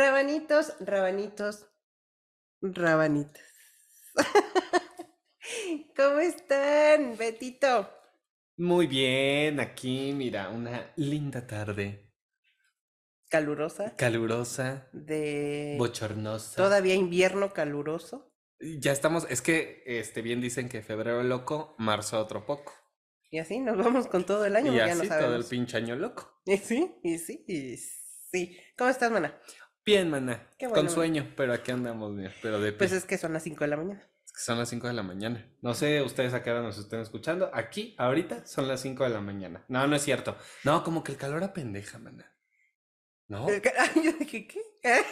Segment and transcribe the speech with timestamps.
[0.00, 1.66] Rabanitos, rabanitos,
[2.62, 3.44] rabanitas.
[5.94, 7.86] ¿Cómo están, Betito?
[8.56, 12.14] Muy bien, aquí mira, una linda tarde,
[13.28, 16.56] Calurosa, calurosa, de bochornosa.
[16.56, 18.32] todavía invierno caluroso.
[18.58, 22.72] Ya estamos, es que este bien dicen que febrero loco, marzo otro poco.
[23.30, 25.76] Y así nos vamos con todo el año, Y ya no así todo el pinche
[25.76, 26.40] año loco.
[26.46, 28.56] Y sí, y sí, y sí.
[28.78, 29.38] ¿Cómo estás, mana?
[29.90, 32.78] Bien, maná, Qué con bueno, sueño, pero aquí andamos bien, pero de pie.
[32.78, 34.00] Pues es que son las 5 de la mañana.
[34.24, 35.44] Es que son las 5 de la mañana.
[35.62, 37.50] No sé ustedes a qué hora nos estén escuchando.
[37.52, 39.64] Aquí, ahorita, son las 5 de la mañana.
[39.66, 40.36] No, no es cierto.
[40.62, 42.32] No, como que el calor apendeja, maná.
[43.26, 43.48] ¿No?
[44.04, 44.62] Yo dije, ¿qué?
[44.84, 45.02] ¿Eh?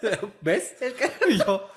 [0.40, 0.80] ¿Ves?
[0.80, 1.70] El ca- Y yo,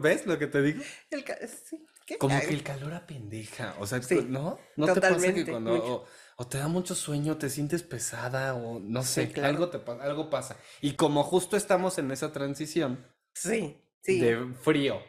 [0.00, 0.82] ¿ves lo que te digo?
[1.10, 2.18] el sí, ¿qué?
[2.18, 4.58] Como que el calor apendeja, o sea, Sí, ¿no?
[4.74, 6.04] ¿No te pasa totalmente, que cuando.
[6.36, 9.48] O, te da mucho sueño, te sientes pesada o no Sí, sé, claro.
[9.48, 10.56] algo te pasa, algo pasa.
[10.80, 14.20] Y como justo estamos en esa transición Sí, sí.
[14.20, 15.00] de frío,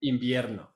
[0.00, 0.74] invierno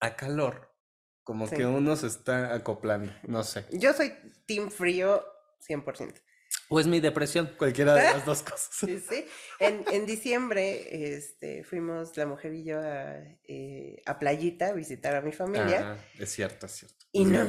[0.00, 0.74] a calor,
[1.22, 1.56] como Sí.
[1.56, 3.66] que uno se está acoplando, no sé.
[3.72, 4.12] Yo soy
[4.46, 5.24] team frío
[5.60, 6.20] 100%.
[6.68, 8.70] O es mi depresión, cualquiera de las dos cosas.
[8.80, 9.26] Sí, sí.
[9.60, 15.14] En, en diciembre este, fuimos la mujer y yo a, eh, a Playita a visitar
[15.14, 15.96] a mi familia.
[15.96, 16.96] Ah, es cierto, es cierto.
[17.12, 17.46] y no,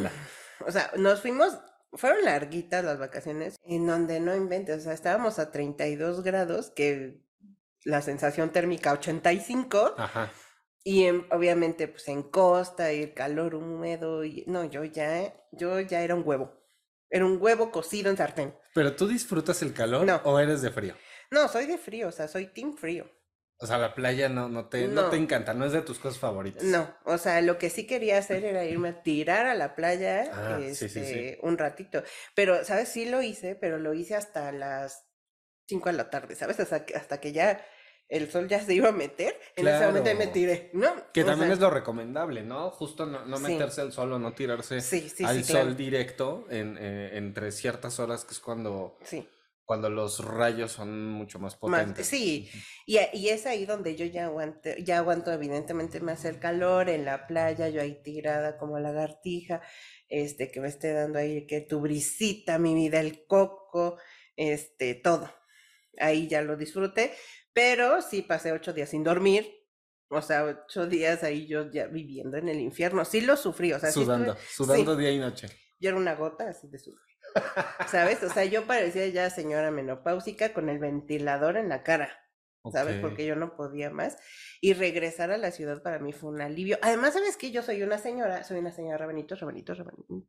[0.68, 1.58] o sea, nos fuimos,
[1.94, 7.22] fueron larguitas las vacaciones, en donde no inventes, o sea, estábamos a 32 grados, que
[7.84, 10.32] la sensación térmica 85, Ajá.
[10.84, 15.80] y en- obviamente pues en costa y el calor húmedo, y no, yo ya, yo
[15.82, 16.54] ya era un huevo,
[17.10, 18.56] era un huevo cocido en sartén.
[18.74, 20.22] Pero tú disfrutas el calor No.
[20.24, 20.96] o eres de frío?
[21.30, 23.10] No, soy de frío, o sea, soy team frío.
[23.62, 25.10] O sea, la playa no, no te, no No.
[25.10, 26.64] te encanta, no es de tus cosas favoritas.
[26.64, 30.24] No, o sea, lo que sí quería hacer era irme a tirar a la playa
[30.34, 31.00] Ah, sí, sí, sí.
[31.00, 32.04] este, un ratito.
[32.36, 32.90] Pero, ¿sabes?
[32.90, 35.06] Sí lo hice, pero lo hice hasta las
[35.68, 36.60] 5 de la tarde, ¿sabes?
[36.60, 37.64] Hasta que, hasta que ya
[38.10, 40.92] el sol ya se iba a meter, en ese momento me tiré, ¿no?
[41.14, 42.70] Que O también sea, es lo recomendable, ¿no?
[42.72, 43.44] Justo no, no Sí.
[43.44, 45.76] meterse al sol o no tirarse Sí, sí, al sol claro.
[45.76, 49.30] directo en, eh, entre ciertas horas, que es cuando, Sí,
[49.72, 52.06] cuando los rayos son mucho más potentes.
[52.06, 52.52] sí,
[52.86, 57.26] y, es ahí donde yo ya aguanto, ya aguanto evidentemente más el calor en la
[57.26, 59.62] playa, yo ahí tirada como lagartija,
[60.10, 63.98] este, que me esté dando ahí que tu brisita, mi vida, el coco,
[64.36, 65.34] este, todo.
[66.00, 67.14] Ahí ya lo disfruté,
[67.54, 69.70] pero sí pasé ocho días sin dormir,
[70.10, 73.80] o sea, ocho días ahí yo ya viviendo en el infierno, sí lo sufrí, o
[73.80, 75.00] sea, sí estuve- Sudando, sudando sí.
[75.00, 75.48] día y noche.
[75.80, 77.11] yo era una gota así de sudor.
[77.88, 78.24] ¿Sabes?
[78.24, 82.22] O sea, yo parecía ya señora menopáusica con el ventilador en la cara.
[82.72, 83.00] ¿sabes?
[83.02, 84.18] Porque yo no podía más.
[84.60, 86.78] Y regresar a la ciudad para mí fue un alivio.
[86.82, 87.52] Además, ¿sabes qué?
[87.52, 90.28] Yo soy una señora, soy una señora Rabanito, Rabanito, Rabanito.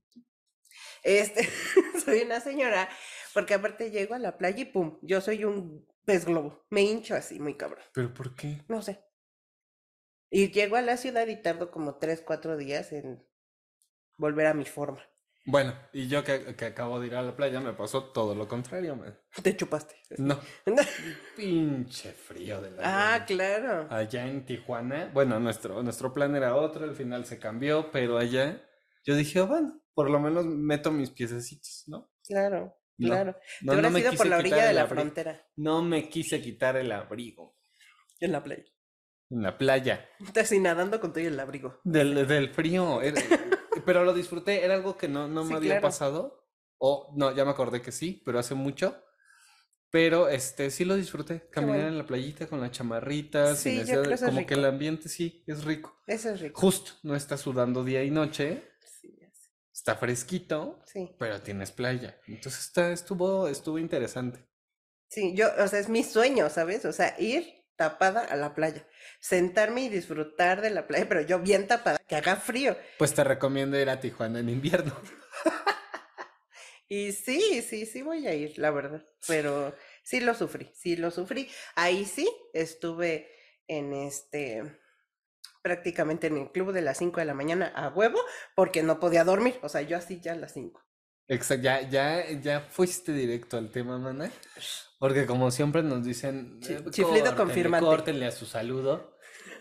[1.03, 1.47] Este,
[2.05, 2.89] soy una señora,
[3.35, 6.65] porque aparte llego a la playa y pum, yo soy un pez globo.
[6.71, 7.85] Me hincho así, muy cabrón.
[7.93, 8.63] ¿Pero por qué?
[8.69, 9.05] No sé.
[10.31, 13.23] Y llego a la ciudad y tardo como tres, cuatro días en
[14.17, 15.03] volver a mi forma.
[15.45, 18.47] Bueno, y yo que, que acabo de ir a la playa me pasó todo lo
[18.47, 19.19] contrario, man.
[19.43, 19.97] Te chupaste.
[20.19, 20.39] No,
[21.37, 23.87] pinche frío de la ah, claro.
[23.91, 28.63] Allá en Tijuana, bueno, nuestro, nuestro plan era otro, al final se cambió, pero allá
[29.05, 32.11] yo dije, "Oh, bueno, por lo menos meto mis piececitos, ¿no?
[32.25, 33.37] Claro, No, claro.
[33.63, 35.01] No, Te no ido por quise la quitar orilla de el la abrigo.
[35.03, 37.57] frontera, No me quise quitar el abrigo
[38.21, 38.65] en la playa.
[39.31, 41.81] en la playa Estás así nadando con todo el abrigo.
[41.83, 43.21] del, del frío, era-
[43.85, 45.81] pero lo disfruté, era algo que no, no me había claro.
[45.81, 46.49] pasado,
[46.79, 49.03] o no, ya me acordé que sí, pero hace mucho.
[49.91, 51.89] Pero este sí lo disfruté, caminar bueno.
[51.89, 54.55] en la playita con la chamarrita, sin Sí, yo necesidad creo eso es como que
[54.55, 54.67] el rico.
[54.67, 55.97] ambiente sí es rico.
[56.07, 56.61] Eso es rico.
[56.61, 59.51] Justo, no estás sudando día y noche, Sí, ya sé.
[59.73, 62.21] está fresquito, sí, pero tienes playa.
[62.27, 64.47] Entonces está, estuvo, estuvo interesante.
[65.09, 66.85] sí, yo, o sea, es mi sueño, ¿sabes?
[66.85, 68.87] O sea, ir tapada a la playa,
[69.23, 72.77] sentarme y disfrutar de la playa, pero yo bien tapada, que haga frío.
[72.99, 74.95] Pues te recomiendo ir a Tijuana en invierno.
[76.89, 81.11] Y sí, sí, sí voy a ir, la verdad, pero sí lo sufrí, sí lo
[81.11, 81.49] sufrí.
[81.75, 83.31] Ahí sí estuve
[83.67, 84.79] en este,
[85.63, 88.19] prácticamente en el club de las 5 de la mañana a huevo,
[88.55, 90.83] porque no podía dormir, o sea, yo así ya a las 5.
[91.29, 94.31] Exacto, ya, ya, ya fuiste directo al tema, mana.
[94.99, 97.87] Porque como siempre nos dicen, Chi- eh, chiflido confirmante.
[97.87, 99.12] córtenle a su saludo,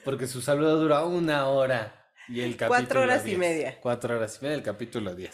[0.03, 3.39] porque su saludo dura una hora y el Cuatro capítulo horas y 10.
[3.39, 3.77] media.
[3.81, 5.31] Cuatro horas y media, el capítulo 10.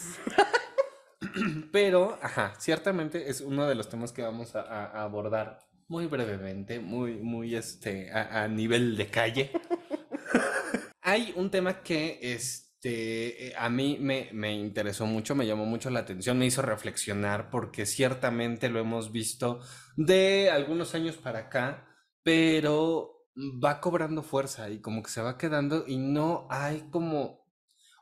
[1.72, 7.14] Pero, ajá, ciertamente es uno de los temas que vamos a, abordar muy brevemente, muy,
[7.18, 9.52] muy este, a, a nivel de calle.
[11.02, 15.66] Hay un tema que este este, eh, a mí me, me interesó mucho, me llamó
[15.66, 19.62] mucho la atención, me hizo reflexionar porque ciertamente lo hemos visto
[19.96, 21.88] de algunos años para acá,
[22.22, 23.17] pero
[23.64, 27.48] va cobrando fuerza y como que se va quedando y no hay como,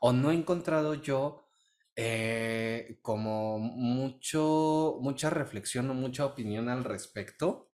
[0.00, 1.44] o no he encontrado yo
[1.96, 7.70] eh, como mucho, mucha reflexión o mucha opinión al respecto,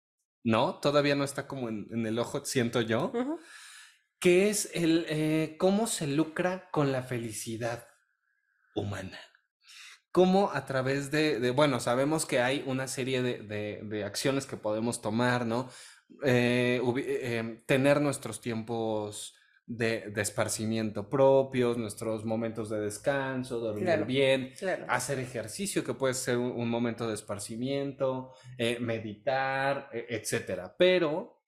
[0.45, 0.81] ¿no?
[0.81, 3.39] Todavía no está como en, en el ojo, siento yo, Ujú.
[4.21, 7.87] que es el eh, cómo se lucra con la felicidad
[8.75, 9.19] humana.
[10.13, 14.47] Cómo a través de, de- bueno, sabemos que hay una serie de, de- de acciones
[14.47, 15.71] que podemos tomar, ¿no?
[16.25, 19.35] Eh, eh, tener nuestros tiempos
[19.67, 24.87] de, de esparcimiento propios, nuestros momentos de descanso, dormir Claro, bien, claro.
[24.89, 30.75] hacer ejercicio, que puede ser un, un momento de esparcimiento, eh, meditar, e- etcétera.
[30.79, 31.43] Pero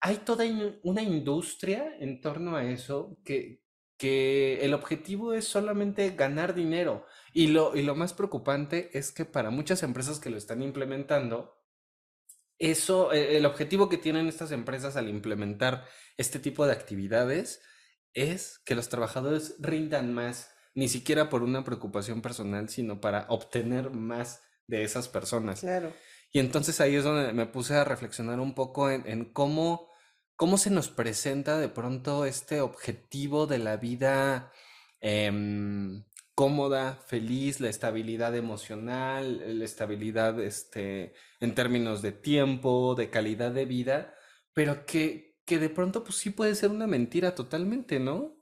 [0.00, 3.62] hay toda in- una industria en torno a eso que,
[3.98, 7.04] que el objetivo es solamente ganar dinero.
[7.34, 11.57] Y lo, y lo más preocupante es que para muchas empresas que lo están implementando,
[12.58, 17.62] eso, eh, el objetivo que tienen estas empresas al implementar este tipo de actividades
[18.14, 23.90] es que los trabajadores rindan más, ni siquiera por una preocupación personal, sino para obtener
[23.90, 25.60] más de esas personas.
[25.60, 25.92] Claro.
[26.32, 29.88] Y entonces ahí es donde me puse a reflexionar un poco en, en cómo,
[30.36, 34.52] cómo se nos presenta de pronto este objetivo de la vida
[35.00, 36.04] em,
[36.38, 43.64] cómoda, feliz, la estabilidad emocional, la estabilidad este, en términos de tiempo, de calidad de
[43.64, 44.14] vida,
[44.54, 48.36] pero que, que de pronto pues sí puede ser una mentira totalmente, ¿no?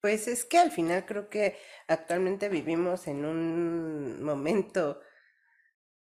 [0.00, 1.56] Pues es que al final creo que
[1.88, 5.00] actualmente vivimos en un momento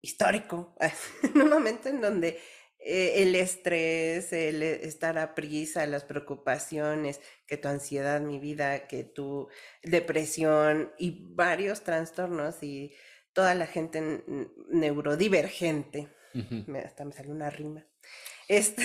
[0.02, 0.78] histórico,
[1.24, 2.40] en un momento en donde
[2.86, 9.04] el estrés, el eh, estar a prisa, las preocupaciones, que tu ansiedad, mi vida, que
[9.04, 9.48] tu
[9.84, 12.94] depresión y varios trastornos y
[13.34, 14.24] toda la gente
[14.70, 16.10] neurodivergente,
[16.68, 17.86] me, hasta me salió una rima,
[18.48, 18.84] este,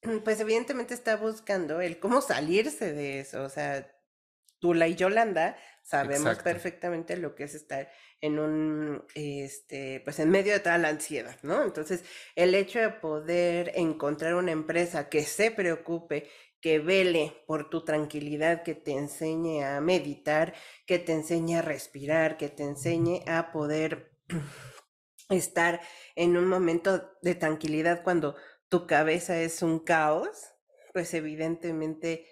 [0.24, 3.92] pues evidentemente está buscando el cómo salirse de eso, o sea,
[4.58, 5.56] Tula y Yolanda
[5.86, 6.44] sabemos Exacto.
[6.44, 7.88] perfectamente lo que es estar
[8.20, 11.62] en un, este, pues en medio de toda la ansiedad, ¿no?
[11.62, 12.02] Entonces,
[12.34, 16.28] el hecho de poder encontrar una empresa que se preocupe,
[16.60, 20.54] que vele por tu tranquilidad, que te enseñe a meditar,
[20.86, 24.10] que te enseñe a respirar, que te enseñe a poder
[25.30, 25.80] estar
[26.16, 28.34] en un momento de tranquilidad cuando
[28.68, 30.52] tu cabeza es un caos,
[30.92, 32.26] pues evidentemente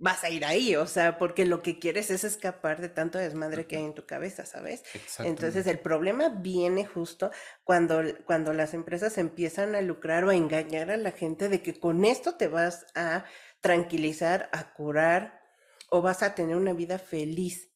[0.00, 3.66] vas a ir ahí, o sea, porque lo que quieres es escapar de tanto desmadre
[3.66, 4.82] que hay en tu cabeza, ¿sabes?
[5.18, 7.30] Entonces el problema viene justo
[7.64, 11.78] cuando, cuando las empresas empiezan a lucrar o a engañar a la gente de que
[11.78, 13.26] con esto te vas a
[13.60, 15.38] tranquilizar, a curar
[15.90, 17.70] o vas a tener una vida feliz,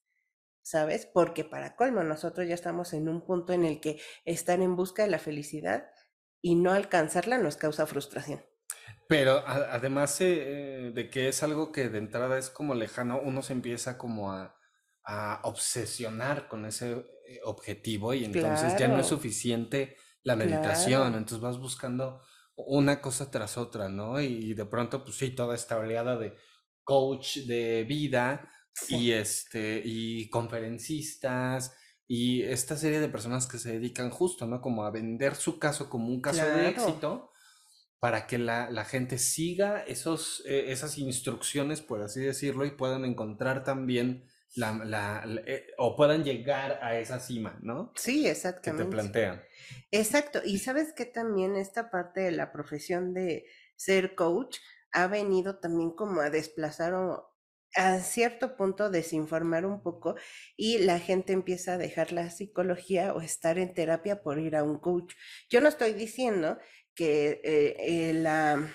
[0.62, 1.04] ¿sabes?
[1.04, 5.02] Porque para colmo nosotros ya estamos en un punto en el que estar en busca
[5.02, 5.90] de la felicidad
[6.40, 8.42] y no alcanzarla nos causa frustración.
[9.08, 13.20] Pero a- además eh, eh, de que es algo que de entrada es como lejano,
[13.22, 14.56] uno se empieza como a,
[15.04, 16.92] a obsesionar con ese
[17.28, 21.16] eh, objetivo y entonces ya no es suficiente la meditación, claro.
[21.16, 22.22] entonces vas buscando
[22.56, 24.20] una cosa tras otra, ¿no?
[24.20, 26.36] Y de pronto, pues sí, toda esta oleada de
[26.84, 31.76] coach de vida Sí, y este y conferencistas
[32.06, 34.60] y esta serie de personas que se dedican justo, ¿no?
[34.60, 37.30] Como a vender su caso como un caso de éxito
[38.04, 43.04] para que la, la gente siga esos, eh, esas instrucciones, por así decirlo, y puedan
[43.06, 47.94] encontrar también la, la- la- eh, o puedan llegar a esa cima, ¿no?
[47.96, 48.26] Sí,
[48.62, 48.86] Que te exactamente.
[48.86, 49.42] plantean.
[49.90, 50.40] Exacto.
[50.44, 53.46] Y sabes que también esta parte de la profesión de
[53.76, 54.58] ser coach
[54.92, 57.30] ha venido también como a desplazar o
[57.76, 60.14] a cierto punto desinformar un poco
[60.56, 64.62] y la gente empieza a dejar la psicología o estar en terapia por ir a
[64.64, 65.14] un coach.
[65.50, 66.58] Yo no estoy diciendo
[66.94, 68.68] que eh, eh, la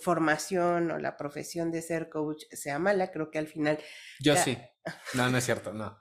[0.00, 3.78] formación o la profesión de ser coach sea mala, creo que al final
[4.20, 4.56] Yo sí.
[5.14, 5.98] No, no es cierto, no.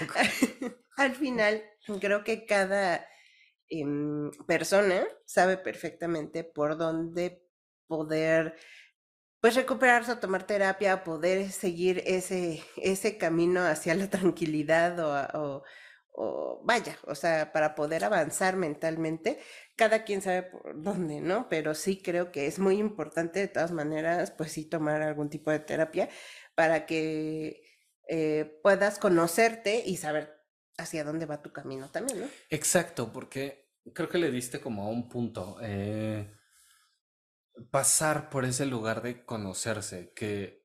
[0.96, 1.62] Al final
[2.00, 3.06] creo que cada
[3.68, 7.42] em, persona sabe perfectamente por dónde
[7.86, 8.56] poder
[9.40, 15.62] pues recuperarse o tomar terapia, poder seguir ese, ese camino hacia la tranquilidad o, o-
[16.16, 19.40] o vaya, o sea, para poder avanzar mentalmente,
[19.76, 21.48] cada quien sabe por dónde, ¿no?
[21.48, 25.50] Pero sí creo que es muy importante de todas maneras, pues sí tomar algún tipo
[25.50, 26.08] de terapia
[26.54, 27.62] para que
[28.08, 30.34] eh, puedas conocerte y saber
[30.78, 32.26] hacia dónde va tu camino también, ¿no?
[32.50, 35.58] Exacto, porque creo que le diste como a un punto.
[35.62, 36.30] eh,
[37.70, 40.64] pasar por ese lugar de conocerse, que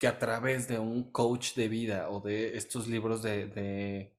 [0.00, 4.16] que a través de un coach de vida o de estos libros de, de,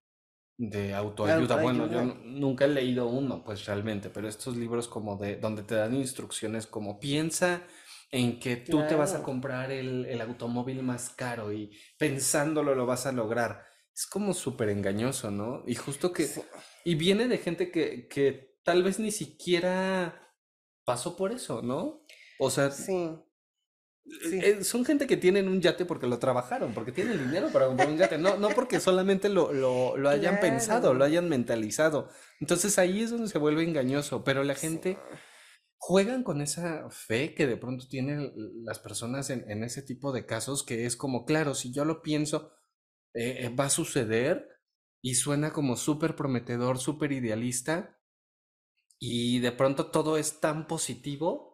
[0.70, 5.38] de autoayuda, bueno, yo nunca he leído uno, pues realmente, pero estos libros como de
[5.38, 7.64] donde te dan instrucciones como piensa
[8.12, 12.86] en que tú te vas a comprar el, el automóvil más caro y pensándolo lo
[12.86, 13.64] vas a lograr.
[13.96, 15.64] Es como súper engañoso, ¿no?
[15.66, 16.42] Y justo que, Sí.
[16.86, 20.36] y viene de gente que, que tal vez ni siquiera
[20.86, 22.06] pasó por eso, ¿no?
[22.40, 23.10] O sea, Sí,
[24.30, 24.40] sí.
[24.42, 27.90] eh, son gente que tienen un yate porque lo trabajaron, porque tienen dinero para comprar
[27.90, 31.06] un yate, no, no porque solamente lo, lo, lo hayan pensado, lo Claro.
[31.06, 32.10] hayan mentalizado.
[32.40, 34.62] Entonces ahí es donde se vuelve engañoso, pero la Sí.
[34.68, 34.98] gente
[35.78, 38.32] juegan con esa fe que de pronto tienen
[38.64, 42.02] las personas en, en ese tipo de casos, que es como, claro, si yo lo
[42.02, 42.52] pienso,
[43.14, 44.48] eh, eh, va a suceder
[45.02, 47.98] y suena como súper prometedor, súper idealista,
[49.00, 51.51] y de pronto todo es tan positivo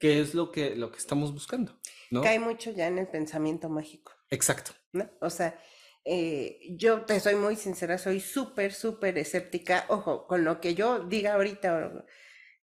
[0.00, 1.78] que es lo que, lo que estamos buscando,
[2.10, 2.22] ¿no?
[2.22, 4.72] Cae mucho ya en el pensamiento mágico, Exacto.
[4.92, 5.08] ¿no?
[5.20, 5.56] O sea,
[6.04, 9.84] eh, yo te soy muy sincera, soy súper, súper escéptica.
[9.88, 12.04] Ojo, con lo que yo diga ahorita,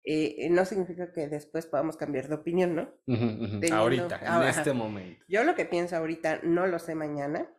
[0.05, 2.95] eh, no significa que después podamos cambiar de opinión, ¿no?
[3.07, 5.25] Teniendo- Ahorita, en este momento.
[5.29, 7.51] Yo lo que pienso ahorita no lo sé mañana.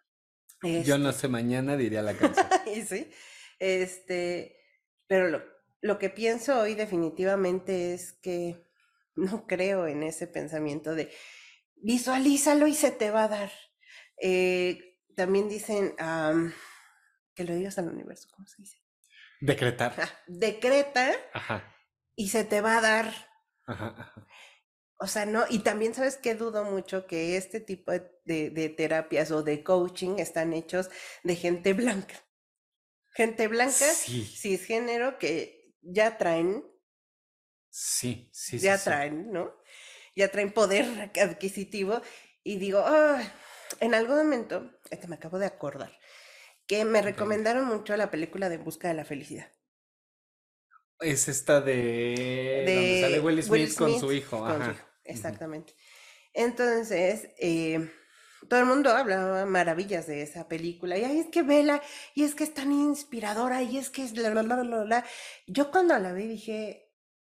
[0.63, 2.47] Yo no sé mañana, diría la canción.
[2.75, 3.11] y sí,
[3.59, 4.57] este,
[5.07, 5.41] pero lo,
[5.81, 8.64] lo que pienso hoy definitivamente es que
[9.15, 11.11] no creo en ese pensamiento de
[11.75, 13.51] visualízalo y se te va a dar.
[14.21, 15.95] Eh, también dicen
[17.35, 18.77] que lo digas al universo, ¿cómo se dice?
[19.41, 19.93] Decretar.
[19.97, 21.63] Ah, decreta Ajá,
[22.15, 23.13] y se te va a dar.
[23.67, 24.27] ajá, ajá.
[24.97, 29.43] O sea, no, y también sabes que dudo mucho que este tipo de terapias o
[29.43, 30.89] de coaching están hechos
[31.23, 32.15] de gente blanca.
[33.13, 36.63] Gente blanca, Sí, cisgénero, que ya traen,
[37.81, 38.83] sí, sí, sí, ya sí.
[38.83, 39.53] traen, ¿no?
[40.15, 40.85] Ya traen poder
[41.21, 42.01] adquisitivo.
[42.43, 42.83] Y digo,
[43.79, 45.91] en algún momento, este me acabo de acordar,
[46.67, 49.51] que me recomendaron mucho la película de En Busca de la Felicidad.
[50.99, 54.43] Es esta de donde sale de Will Smith, Will con su hijo.
[54.45, 55.75] con su hijo, exactamente.
[56.33, 57.91] Entonces, eh,
[58.49, 60.97] todo el mundo hablaba maravillas de esa película.
[60.97, 61.81] Y ay, es que vela,
[62.15, 65.05] y es que es tan inspiradora, y es que es la, la, la, la, la".
[65.47, 66.84] Yo cuando la vi dije,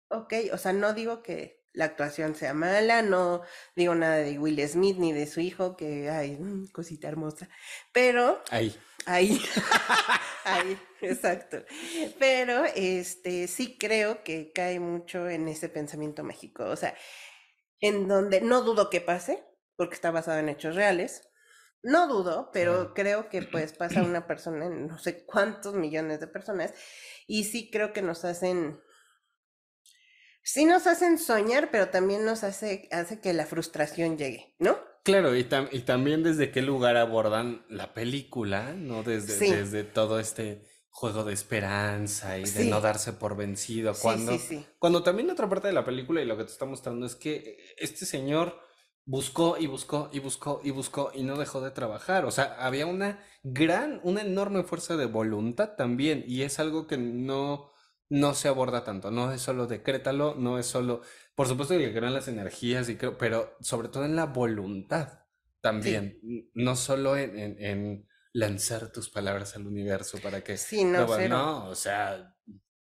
[0.09, 3.43] ok, o sea, no digo que la actuación sea mala, no
[3.75, 7.49] digo nada de Will Smith ni de su hijo, que, ay, mm, cosita hermosa.
[7.93, 8.75] Pero Ahí.
[9.07, 9.39] Ahí,
[10.45, 11.59] ahí, exacto.
[12.19, 16.65] Pero este sí creo que cae mucho en ese pensamiento mágico.
[16.65, 16.97] O sea,
[17.81, 19.45] en donde no dudo que pase,
[19.77, 21.29] porque está basado en hechos reales.
[21.83, 26.27] No dudo, pero creo que pues pasa una persona en no sé cuántos millones de
[26.27, 26.73] personas.
[27.27, 28.81] Y sí creo que nos hacen.
[30.45, 34.77] Sí nos hacen soñar, pero también nos hace, hace que la frustración llegue, ¿no?
[35.03, 39.03] Claro, y, tam- y también desde qué lugar abordan la película, ¿no?
[39.03, 39.51] Desde, Sí.
[39.51, 43.95] desde todo este juego de esperanza y de no darse por vencido.
[43.95, 44.67] Sí, Cuando, sí, sí.
[44.79, 47.59] cuando también otra parte de la película y lo que te está mostrando es que
[47.79, 48.59] este señor
[49.05, 52.25] buscó y buscó y buscó y buscó y no dejó de trabajar.
[52.27, 56.97] O sea, había una gran, una enorme fuerza de voluntad también y es algo que
[56.97, 57.71] no,
[58.21, 59.11] no se aborda tanto.
[59.11, 61.03] No es solo decrétalo, no es solo,
[61.35, 65.21] por supuesto que creo en las energías y creo, pero sobre todo en la voluntad
[65.61, 66.21] también.
[66.55, 71.29] No solo en, en- en lanzar tus palabras al universo para que Sí, no, cero.
[71.29, 72.35] no, o sea,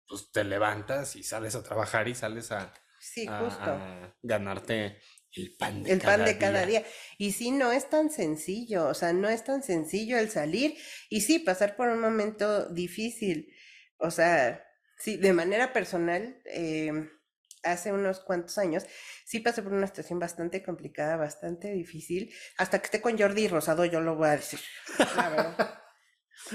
[0.07, 3.71] pues te levantas y sales a trabajar y sales a, Sí, a- justo.
[3.71, 4.99] a ganarte
[5.33, 6.67] el pan de El pan cada de cada día.
[6.67, 6.85] día.
[7.19, 10.77] Y sí, no es tan sencillo, o sea, no es tan sencillo el salir
[11.11, 13.53] y sí, pasar por un momento difícil.
[13.99, 14.63] O sea,
[15.05, 17.11] sí, de manera personal, em,
[17.63, 18.85] hace unos cuantos años,
[19.27, 23.85] sí pasé por una situación bastante complicada, bastante difícil, hasta que esté con Jordi Rosado,
[23.85, 24.61] yo lo voy a decir,
[25.17, 25.81] la verdad.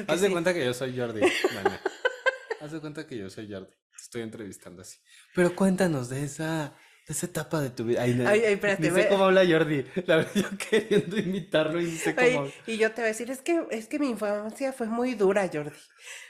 [0.07, 1.21] Haz de sí, cuenta que yo soy Jordi.
[2.61, 3.71] Haz de cuenta que yo soy Jordi.
[3.71, 4.97] Te estoy entrevistando así.
[5.33, 6.75] Pero cuéntanos de esa,
[7.07, 8.01] de esa etapa de tu vida.
[8.01, 9.85] Ay, no, Ay, ay, espérate, ni sé cómo habla Jordi.
[10.05, 12.51] La verdad, yo queriendo imitarlo y ni sé cómo.
[12.67, 15.49] y yo te voy a decir, es que, es que mi infancia fue muy dura,
[15.51, 15.77] Jordi.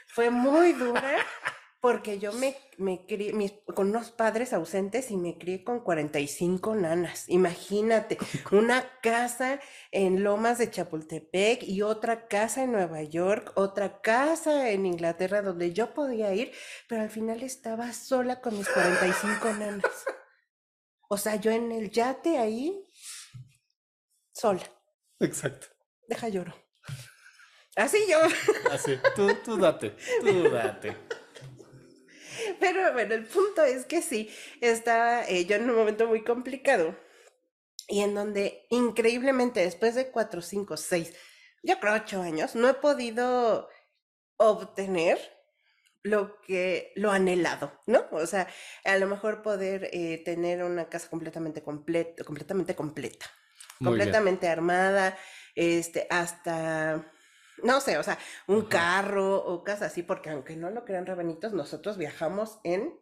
[0.06, 1.18] Fue muy dura
[1.80, 6.74] porque yo me, me crié mis- con unos padres ausentes y me crié con 45
[6.74, 7.24] nanas.
[7.28, 8.18] Imagínate,
[8.52, 9.60] una casa
[9.90, 15.72] en Lomas de Chapultepec y otra casa en Nueva York, otra casa en Inglaterra donde
[15.72, 16.52] yo podía ir,
[16.88, 20.04] pero al final estaba sola con mis 45 nanas.
[21.08, 22.86] O sea, yo en el yate ahí,
[24.32, 24.62] sola.
[25.18, 25.66] Exacto.
[26.06, 26.54] Deja lloro.
[27.76, 28.18] Así yo.
[28.70, 28.98] Así.
[29.16, 29.96] Tú, tú date.
[30.20, 30.96] Tú date.
[32.60, 36.96] Pero bueno, el punto es que sí, estaba eh, yo en un momento muy complicado.
[37.88, 41.12] y en donde increíblemente después de cuatro, cinco, seis,
[41.62, 43.68] yo creo ocho años, no he podido
[44.36, 45.18] obtener
[46.02, 48.06] lo que, lo anhelado, ¿no?
[48.12, 48.48] O sea,
[48.84, 53.26] a lo mejor poder eh, tener una casa completamente completa, completamente completa,
[53.82, 55.18] completamente armada,
[55.54, 57.12] este, hasta,
[57.64, 61.52] no sé, o sea, un carro o cosas así, porque aunque no lo crean rabanitos,
[61.52, 62.92] nosotros viajamos en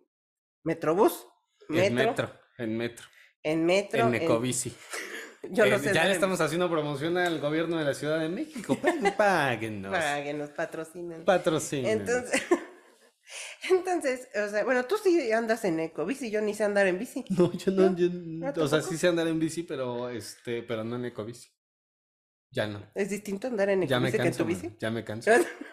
[0.65, 1.27] Metrobús,
[1.69, 3.07] En metro, en metro.
[3.43, 4.75] en metro, En Ecobici.
[5.51, 8.29] yo no Eh, sé ya le estamos haciendo promoción al gobierno de la Ciudad de
[8.29, 8.77] México.
[8.83, 9.91] Pá- Páguenos.
[9.93, 11.25] para que nos patrocinen.
[11.25, 12.09] Patrocínenos.
[12.09, 12.43] Entonces,
[13.71, 17.25] entonces, o sea, bueno, tú sí andas en ecobici, yo ni sé andar en bici.
[17.31, 20.85] No, yo no, yo, no, o sea, sí sé andar en bici, pero este, pero
[20.85, 21.49] no en ecobici.
[22.51, 22.83] Ya no.
[22.95, 24.77] Es distinto andar en ecobici que en tu bici.
[24.79, 25.31] ya me canso.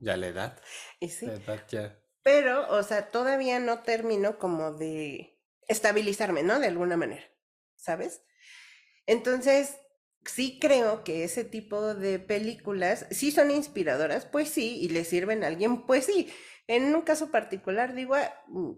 [0.00, 0.60] Ya la edad,
[0.98, 1.26] Y sí.
[1.26, 1.96] la edad ya.
[2.24, 6.58] Pero, o sea, todavía no termino como de estabilizarme, ¿no?
[6.58, 7.22] De alguna manera,
[7.76, 8.24] ¿sabes?
[9.06, 9.76] Entonces,
[10.24, 15.44] sí creo que ese tipo de películas sí son inspiradoras, pues sí, y le sirven
[15.44, 16.32] a alguien, pues sí.
[16.66, 18.72] En un caso particular, digo, ah, mm,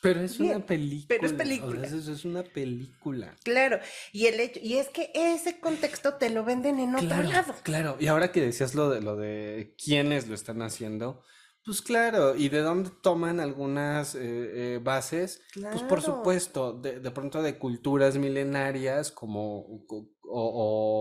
[0.00, 1.06] Pero es Bien, una película.
[1.08, 1.86] pero es o sea, película.
[1.86, 3.34] eso es una película.
[3.42, 3.78] claro,
[4.12, 7.54] y el hecho, y es que ese contexto te lo venden en otro Claro, lado.
[7.64, 7.96] claro.
[7.98, 11.22] Y ahora que decías lo de lo de quiénes lo están haciendo,
[11.64, 16.16] pues claro, y de dónde toman algunas eh, eh, bases, pues por Claro.
[16.18, 19.84] supuesto, de, de pronto de culturas milenarias como
[20.30, 20.97] o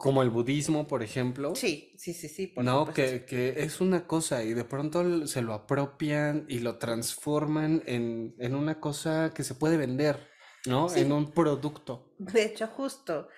[0.00, 1.54] como el budismo, por ejemplo.
[1.54, 5.42] Sí, sí, sí, sí, por No, que, que es una cosa y de pronto se
[5.42, 10.30] lo apropian y lo transforman en, en una cosa que se puede vender,
[10.66, 10.88] ¿no?
[10.88, 11.00] Sí.
[11.00, 12.14] En un producto.
[12.18, 13.28] De hecho, justo,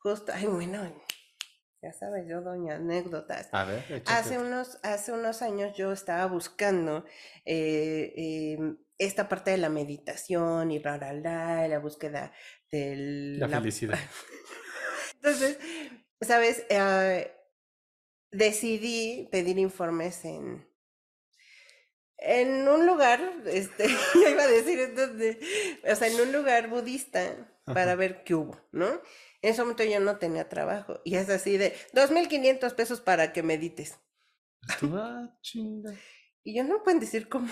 [0.00, 0.82] justo, ay, bueno,
[1.80, 3.48] ya sabes, yo doña anécdotas.
[3.52, 7.04] A ver, Hace unos, hace unos años yo estaba buscando
[7.44, 12.32] eh, em, esta parte de la meditación y la, la, la, la búsqueda
[12.72, 12.96] de
[13.38, 13.98] la la felicidad.
[15.22, 15.58] Entonces,
[16.20, 16.64] ¿sabes?
[16.68, 17.32] Eh,
[18.32, 20.66] decidí pedir informes en,
[22.18, 23.86] en un lugar, este,
[24.30, 25.38] iba a decir en dónde,
[25.90, 27.96] o sea, en un lugar budista para Ajá.
[27.96, 28.86] ver qué hubo, ¿no?
[29.42, 33.42] En ese momento yo no tenía trabajo y es así de 2.500 pesos para que
[33.42, 33.98] medites.
[34.82, 35.92] Ah, chinga.
[36.44, 37.48] Y yo no pueden decir cómo,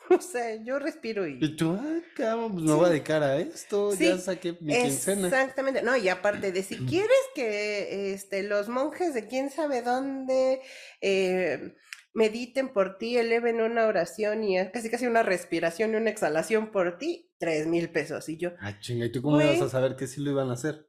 [0.10, 1.38] o sea, yo respiro y...
[1.40, 2.92] Y tú, ah, cabrón, pues me voy a Sí.
[2.94, 5.26] dedicar a esto, ya Sí, saqué mi quincena.
[5.28, 10.60] Exactamente, no, y aparte de si quieres que este, los monjes de quién sabe dónde
[11.00, 11.74] eh,
[12.14, 16.98] mediten por ti, eleven una oración y casi casi una respiración y una exhalación por
[16.98, 18.28] ti, tres mil pesos.
[18.28, 19.70] Y yo, Ah, chinga, ¿y tú cómo ibas a Güey.
[19.70, 20.88] saber que sí lo iban a hacer?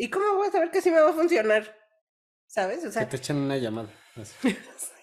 [0.00, 1.76] ¿y cómo voy a saber que sí me va a funcionar?
[2.46, 2.78] ¿Sabes?
[2.78, 3.90] O Que sea, te echan una llamada.
[4.16, 4.34] así.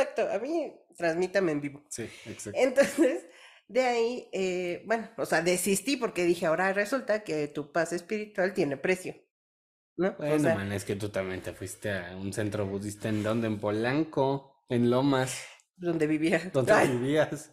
[0.00, 1.84] exacto, a mí transmítame en vivo.
[1.88, 2.66] Sí, exacto.
[2.66, 3.26] Entonces,
[3.68, 8.54] de ahí, eh, bueno, o sea, desistí porque dije, ahora resulta que tu paz espiritual
[8.54, 9.16] tiene precio,
[9.96, 10.16] ¿no?
[10.28, 13.22] O Bueno, sea, man, es que tú también te fuiste a un centro budista en
[13.22, 15.44] donde, en Polanco, en Lomas,
[15.76, 16.40] donde vivía.
[16.52, 17.52] donde Ay, vivías.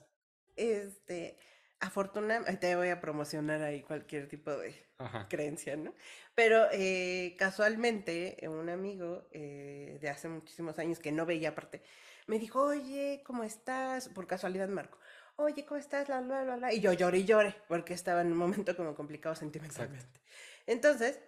[0.56, 1.38] este,
[1.80, 5.30] afortunadamente, te voy a promocionar ahí cualquier tipo de Ajá.
[5.30, 5.94] creencia, ¿no?
[6.36, 11.82] Pero eh, casualmente, un amigo eh, de hace muchísimos años que no veía aparte,
[12.28, 14.10] me dijo, oye, ¿cómo estás?
[14.10, 14.98] Por casualidad, Marco.
[15.38, 16.08] Oye, ¿cómo estás?
[16.10, 16.74] La, la, la, la.
[16.74, 20.22] Y yo lloré y lloré, porque estaba en un momento como complicado sentimentalmente.
[20.66, 21.20] Entonces,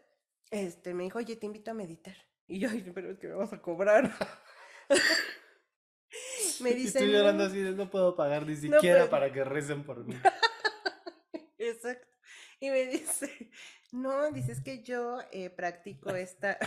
[0.50, 2.16] este, me dijo, oye, te invito a meditar.
[2.48, 4.14] Y yo, "Ay, pero es que me vas a cobrar.
[6.62, 10.06] me dice, estoy llorando así de no puedo pagar ni siquiera para que recen por
[10.06, 10.16] mí.
[11.58, 12.08] Exacto.
[12.60, 13.52] Y me dice,
[13.92, 16.58] no, dices que yo eh, practico esta,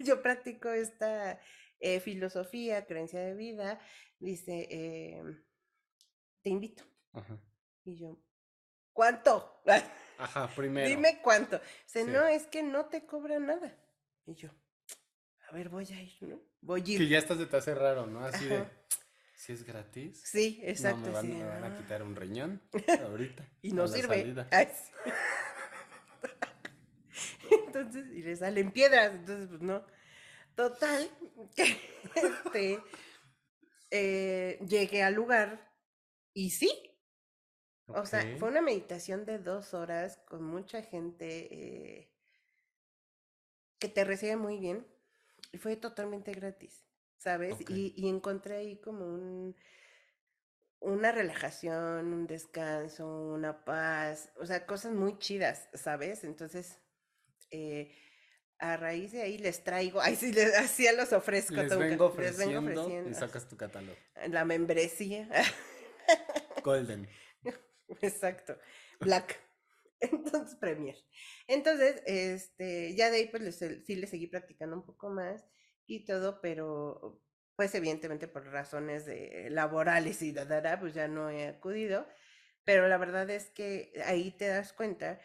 [0.00, 1.40] yo practico esta
[1.80, 3.80] eh, filosofía, creencia de vida,
[4.18, 5.22] dice, eh,
[6.42, 6.84] te invito.
[7.12, 7.38] Ajá.
[7.84, 8.18] Y yo,
[8.92, 9.62] ¿cuánto?
[10.18, 10.88] Ajá, primero.
[10.88, 11.58] Dime cuánto.
[11.86, 12.10] Dice, Sí.
[12.10, 13.76] no, es que no te cobra nada.
[14.26, 14.50] Y yo,
[15.48, 16.40] a ver, voy a ir, ¿no?
[16.60, 17.08] Voy a Que ir.
[17.08, 18.20] ya estás de te hace raro, ¿no?
[18.24, 18.64] Así de,
[19.34, 20.98] si es gratis, Sí, exacto.
[21.00, 22.62] no me van, sí, me van a quitar un riñón
[23.08, 23.48] ahorita.
[23.62, 24.18] Y no sirve.
[24.20, 24.46] salida.
[24.52, 25.10] Ay, sí.
[27.66, 29.84] Entonces, y le salen piedras, entonces, pues no.
[30.54, 31.10] Total,
[31.56, 31.80] que
[32.14, 32.82] este,
[33.90, 35.72] eh, llegué al lugar
[36.34, 36.70] y sí.
[37.92, 42.12] O sea, fue una meditación de dos horas con mucha gente eh,
[43.80, 44.86] que te recibe muy bien
[45.50, 46.86] y fue totalmente gratis,
[47.16, 47.56] ¿sabes?
[47.68, 49.56] Y, y encontré ahí como un,
[50.80, 56.24] una relajación, un descanso, una paz, o sea, cosas muy chidas, ¿sabes?
[56.24, 56.78] Entonces,
[57.50, 57.92] eh,
[58.60, 62.36] a raíz de ahí les traigo, ay, sí, les, así los ofrezco, Les vengo les
[62.36, 63.96] vengo ofreciendo y sacas tu catálogo.
[64.28, 65.28] la membresía.
[66.64, 67.08] Golden.
[68.00, 68.58] Exacto.
[69.00, 69.38] Black.
[70.00, 70.96] Entonces, Premier.
[71.46, 75.44] Entonces, este, ya de ahí pues sí le seguí practicando un poco más
[75.86, 77.22] y todo, pero
[77.56, 82.06] pues evidentemente por razones de laborales y da, pues ya no he acudido.
[82.64, 85.20] Pero la verdad es que ahí te das cuenta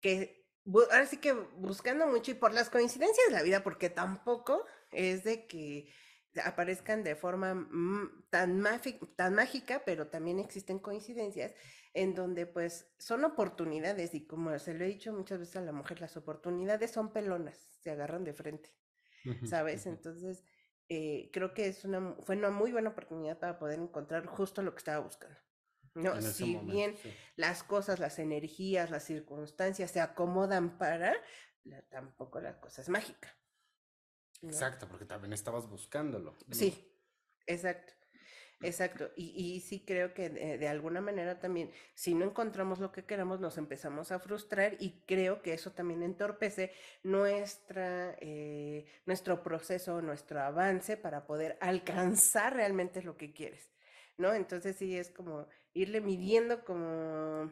[0.00, 4.64] que ahora sí que buscando mucho y por las coincidencias de la vida, porque tampoco
[4.92, 5.92] es de que
[6.44, 8.62] aparezcan de forma mm, tan,
[9.16, 11.54] tan mágica, pero también existen coincidencias
[11.92, 15.72] en donde pues son oportunidades y como se lo he dicho muchas veces a la
[15.72, 18.72] mujer, las oportunidades son pelonas, se agarran de frente,
[19.44, 19.86] ¿sabes?
[19.86, 20.44] Entonces,
[20.88, 24.72] eh, creo que es una, fue una muy buena oportunidad para poder encontrar justo lo
[24.72, 25.38] que estaba buscando.
[25.94, 26.96] No, si bien
[27.36, 31.14] las cosas, las energías, las circunstancias se acomodan para,
[31.88, 33.36] tampoco la cosa es mágica.
[34.42, 36.36] Exacto, porque también estabas buscándolo.
[36.50, 36.96] Sí,
[37.46, 37.92] exacto.
[38.62, 43.06] Exacto, y, y sí creo que de, alguna manera también, si no encontramos lo que
[43.06, 46.70] queramos, nos empezamos a frustrar y creo que eso también entorpece
[47.02, 53.72] nuestra, eh, nuestro proceso, nuestro avance para poder alcanzar realmente lo que quieres,
[54.18, 54.34] ¿no?
[54.34, 57.50] Entonces sí es como irle midiendo como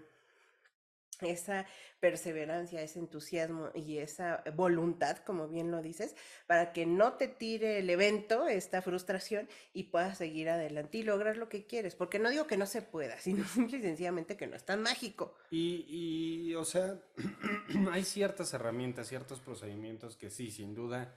[1.20, 1.66] esa
[2.00, 6.14] perseverancia, ese entusiasmo y esa voluntad, como bien lo dices,
[6.46, 11.37] para que no te tire el evento, esta frustración, y puedas seguir adelante y lograr
[11.37, 11.96] lo que quieres.
[11.96, 14.83] Porque no digo que no se pueda, sino simple y sencillamente que no es tan
[14.83, 15.35] mágico.
[15.50, 17.00] Y, o sea,
[17.92, 21.14] hay ciertas herramientas, ciertos procedimientos que sí, sin duda,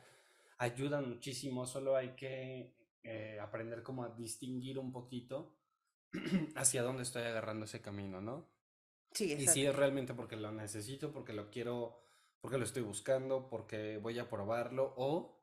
[0.58, 5.54] ayudan muchísimo, solo hay que eh, aprender como a distinguir un poquito
[6.56, 8.50] hacia dónde estoy agarrando ese camino, ¿no?
[9.14, 12.02] Sí, y si es realmente porque lo necesito, porque lo quiero,
[12.40, 15.42] porque lo estoy buscando, porque voy a probarlo, o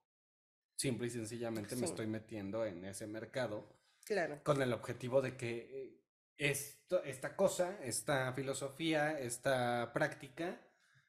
[0.77, 3.69] simple y sencillamente me estoy metiendo en ese mercado.
[4.05, 4.41] Claro.
[4.43, 5.99] Con el objetivo de que
[6.39, 10.61] esto, esta cosa, esta filosofía, esta práctica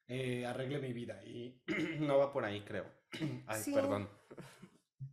[0.08, 1.24] eh, arregle mi vida.
[1.24, 1.62] Y
[2.00, 2.86] no va por ahí, creo.
[3.48, 4.10] Ay, perdón.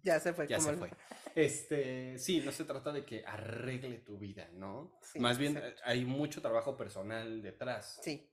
[0.02, 0.48] Ya se fue.
[0.48, 0.90] Ya se fue.
[1.36, 4.98] Este, sí, no se trata de que arregle tu vida, ¿no?
[5.16, 8.00] Más bien hay mucho trabajo personal detrás.
[8.02, 8.32] Sí.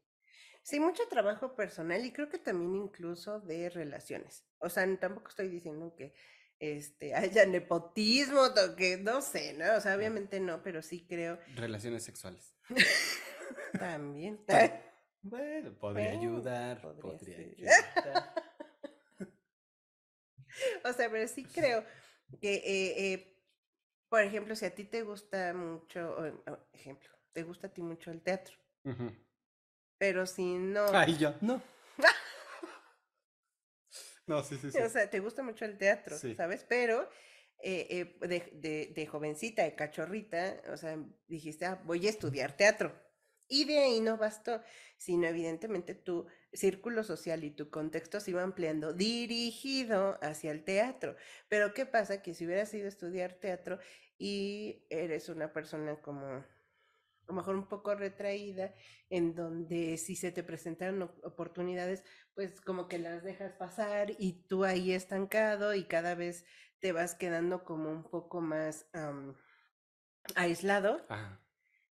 [0.64, 4.46] Sí, mucho trabajo personal y creo que también incluso de relaciones.
[4.60, 6.14] O sea, tampoco estoy diciendo que
[6.60, 8.40] este, haya nepotismo,
[8.78, 9.76] que no sé, ¿no?
[9.76, 11.38] O sea, obviamente no, pero sí creo.
[11.56, 12.56] Relaciones sexuales.
[13.80, 14.40] también.
[15.26, 18.34] Bueno, podría ayudar, podría ayudar.
[20.84, 21.86] o sea, pero sí creo
[22.40, 23.38] que, eh, eh,
[24.10, 26.18] por ejemplo, si a ti te gusta mucho,
[26.72, 28.58] ejemplo, te gusta a ti mucho el teatro,
[29.98, 30.86] pero si no...
[30.94, 31.62] Ay, yo, no.
[34.28, 34.78] no, sí, sí, sí.
[34.80, 36.66] O sea, te gusta mucho el teatro, ¿sabes?
[36.68, 37.10] Pero
[37.60, 42.94] eh, de, de, de, jovencita, de cachorrita, o sea, dijiste, ah, voy a estudiar teatro.
[43.48, 44.62] Y de ahí no bastó,
[44.98, 51.16] sino evidentemente tu círculo social y tu contexto se iba ampliando dirigido hacia el teatro.
[51.50, 52.22] Pero ¿qué pasa?
[52.22, 53.80] Que si hubieras ido a estudiar teatro
[54.18, 56.46] y eres una persona como a
[57.28, 58.74] lo mejor un poco retraída,
[59.10, 62.04] en donde si se te presentaron oportunidades,
[62.36, 66.46] pues como que las dejas pasar y tú ahí estancado y cada vez
[66.80, 68.88] te vas quedando como un poco más
[70.36, 71.06] aislado.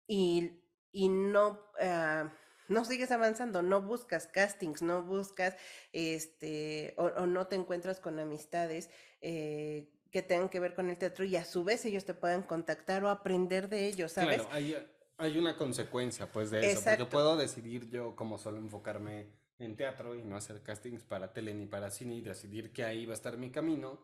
[0.07, 0.63] Y
[0.97, 2.33] y no, ah,
[2.69, 5.57] no sigues avanzando, no buscas castings, no buscas,
[5.93, 11.25] este, o, no te encuentras con amistades eh, que tengan que ver con el teatro
[11.25, 14.43] y a su vez ellos te puedan contactar o aprender de ellos, ¿sabes?
[14.43, 14.77] Claro, hay,
[15.19, 19.27] hay una consecuencia pues de eso, porque puedo decidir yo como solo enfocarme
[19.59, 23.07] en teatro y no hacer castings para tele ni para cine y decidir que ahí
[23.07, 23.99] va a estar mi camino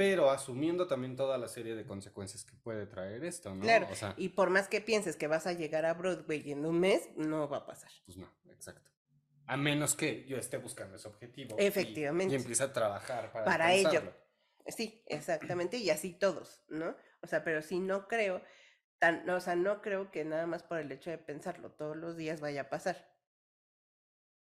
[0.00, 3.60] pero asumiendo también toda la serie de consecuencias que puede traer esto, ¿no?
[3.60, 3.86] Claro,
[4.16, 7.46] y por más que pienses que vas a llegar a Broadway en un mes, no
[7.50, 7.90] va a pasar.
[8.06, 8.90] Pues no, exacto.
[9.44, 11.54] A menos que yo esté buscando ese objetivo.
[11.58, 12.32] Efectivamente.
[12.32, 14.00] Y, empiece a trabajar para, para ello.
[14.68, 16.96] Sí, exactamente, y así todos, ¿no?
[17.20, 18.40] O sea, pero sí no creo,
[18.98, 22.16] tan, o sea, no creo que nada más por el hecho de pensarlo todos los
[22.16, 23.14] días vaya a pasar.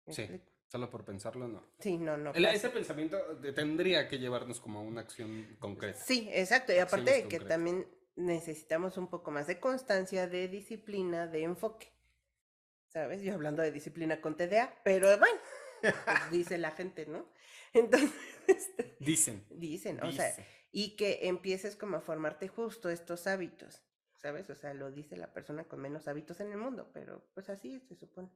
[0.09, 0.29] sí.
[0.69, 1.63] Solo por pensarlo, no.
[1.79, 2.32] Sí, no, no.
[2.32, 3.17] ese pensamiento
[3.55, 5.99] tendría que llevarnos como a una acción concreta.
[5.99, 6.71] Sí, exacto.
[6.71, 11.91] Y aparte de que también necesitamos un poco más de constancia, de disciplina, de enfoque.
[12.88, 13.23] ¿Sabes?
[13.23, 15.39] Yo hablando de disciplina con TDA, pero bueno,
[15.82, 15.95] pues
[16.32, 17.25] dice la gente, ¿no?
[17.73, 18.13] Entonces.
[18.45, 19.45] Este, dicen.
[19.49, 20.36] Dicen, o sea,
[20.71, 23.82] y que empieces como a formarte justo estos hábitos,
[24.17, 24.47] ¿sabes?
[24.51, 27.79] O sea, lo dice la persona con menos hábitos en el mundo, pero pues así
[27.79, 28.29] se supone.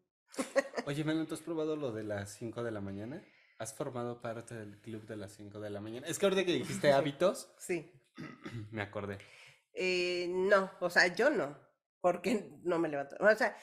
[0.86, 3.24] Oye, Manu, ¿tú has probado lo de las 5 de la mañana?
[3.60, 6.08] ¿Has formado parte del club de las 5 de la mañana?
[6.08, 7.50] Es que ahorita que dijiste hábitos.
[7.58, 7.92] Sí.
[8.72, 9.18] Me acordé.
[9.74, 11.58] Eh, no, o sea, yo no,
[12.02, 13.16] porque no me levanto.
[13.20, 13.56] O sea,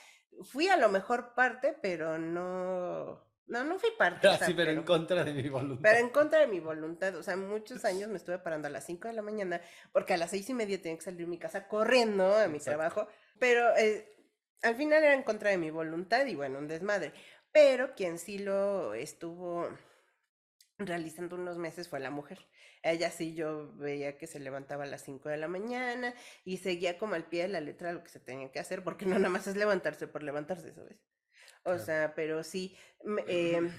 [0.42, 4.26] fui a lo mejor parte, pero no, no, no fui parte.
[4.26, 5.82] o sea, Así, pero en contra de mi voluntad.
[5.82, 7.14] pero en contra de mi voluntad.
[7.16, 9.60] O sea, muchos años me estuve parando a las 5 de la mañana
[9.92, 12.56] porque a las seis y media tenía que salir de mi casa corriendo a mi
[12.56, 12.78] Exacto.
[12.78, 13.08] trabajo.
[13.38, 14.08] Pero eh,
[14.62, 17.12] al final era en contra de mi voluntad y bueno, un desmadre.
[17.52, 19.68] Pero quien sí lo estuvo
[20.78, 22.46] realizando unos meses fue la mujer.
[22.82, 26.98] Ella sí yo veía que se levantaba a las 5 de la mañana y seguía
[26.98, 29.28] como al pie de la letra lo que se tenía que hacer, porque no nada
[29.28, 30.96] más es levantarse por levantarse, ¿sabes?
[31.64, 31.78] O Claro.
[31.78, 32.76] sea, pero sí,
[33.26, 33.70] em,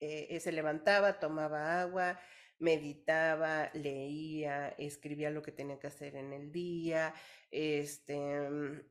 [0.00, 2.20] eh, eh, se levantaba, tomaba agua,
[2.58, 7.14] meditaba, leía, escribía lo que tenía que hacer en el día,
[7.50, 8.84] este,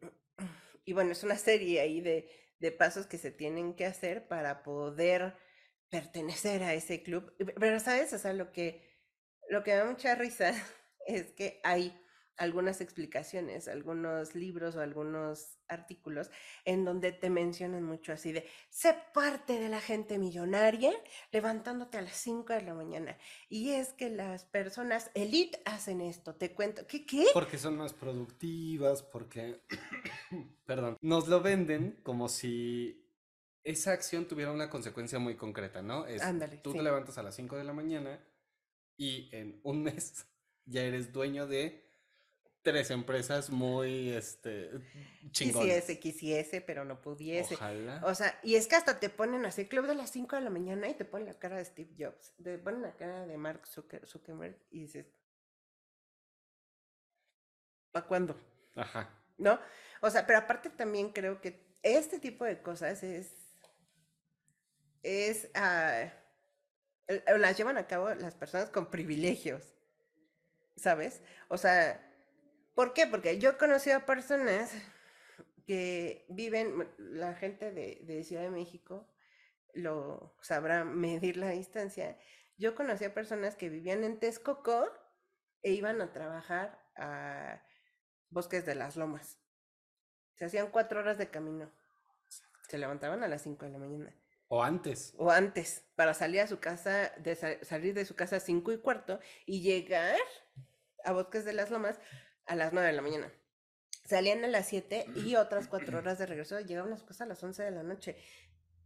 [0.86, 4.64] y bueno, es una serie ahí de, de pasos que se tienen que hacer para
[4.64, 5.36] poder
[5.90, 7.34] pertenecer a ese club.
[7.60, 8.14] Pero, ¿sabes?
[8.14, 8.88] O sea, lo que,
[9.50, 10.54] lo que da mucha risa
[11.08, 12.00] es que hay
[12.38, 16.30] algunas explicaciones, algunos libros o algunos artículos
[16.66, 20.92] en donde te mencionan mucho así de, sé parte de la gente millonaria
[21.32, 23.18] levantándote a las 5 de la mañana.
[23.50, 27.28] Y es que las personas elite hacen esto, te cuento, ¿qué qué?
[27.34, 29.62] Porque son más productivas, porque,
[30.66, 33.02] perdón, nos lo venden como si
[33.64, 36.06] esa acción tuviera una consecuencia muy concreta, ¿no?
[36.06, 36.78] Es, Ándale, tú sí.
[36.78, 38.24] te levantas a las 5 de la mañana
[38.98, 40.28] y en un mes
[40.66, 41.85] ya eres dueño de
[42.66, 44.72] tres empresas muy, este,
[45.32, 45.64] chingonas.
[45.66, 47.54] Quisiese, quisiese, pero no pudiese.
[47.54, 48.02] Ojalá.
[48.04, 50.50] O sea, y es que hasta te ponen así, club de las 5 de la
[50.50, 53.62] mañana y te ponen la cara de Steve Jobs, te ponen la cara de Mark
[53.68, 55.06] Zucker- Zuckerberg y dices,
[57.92, 58.36] ¿para cuándo?
[58.76, 59.10] Ajá.
[59.38, 59.60] ¿No?
[60.02, 63.32] O sea, pero aparte también creo que este tipo de cosas es,
[65.04, 66.12] es, ah,
[67.38, 69.76] las llevan a cabo las personas con privilegios,
[70.76, 71.22] ¿sabes?
[71.48, 72.02] O sea,
[72.76, 73.08] ¿por qué?
[73.08, 74.72] Porque yo he conocido a personas
[75.66, 79.08] que viven, la gente de, de Ciudad de México
[79.74, 82.18] lo sabrá medir la distancia.
[82.58, 84.88] Yo conocí a personas que vivían en Texcoco
[85.64, 87.62] e iban a trabajar a
[88.30, 89.40] Bosques de las Lomas.
[90.36, 91.72] Se hacían cuatro horas de camino.
[92.70, 94.16] Se levantaban a las cinco de la mañana.
[94.48, 95.14] O antes.
[95.18, 98.72] O antes, para salir a su casa, de sa- salir de su casa a cinco
[98.72, 100.18] y cuarto y llegar
[101.04, 102.00] a Bosques de las Lomas
[102.46, 103.32] a las nueve de la mañana.
[104.06, 106.60] Salían a las 7 y otras cuatro horas de regreso.
[106.60, 108.16] Llegaban a su casa a las 11 de la noche.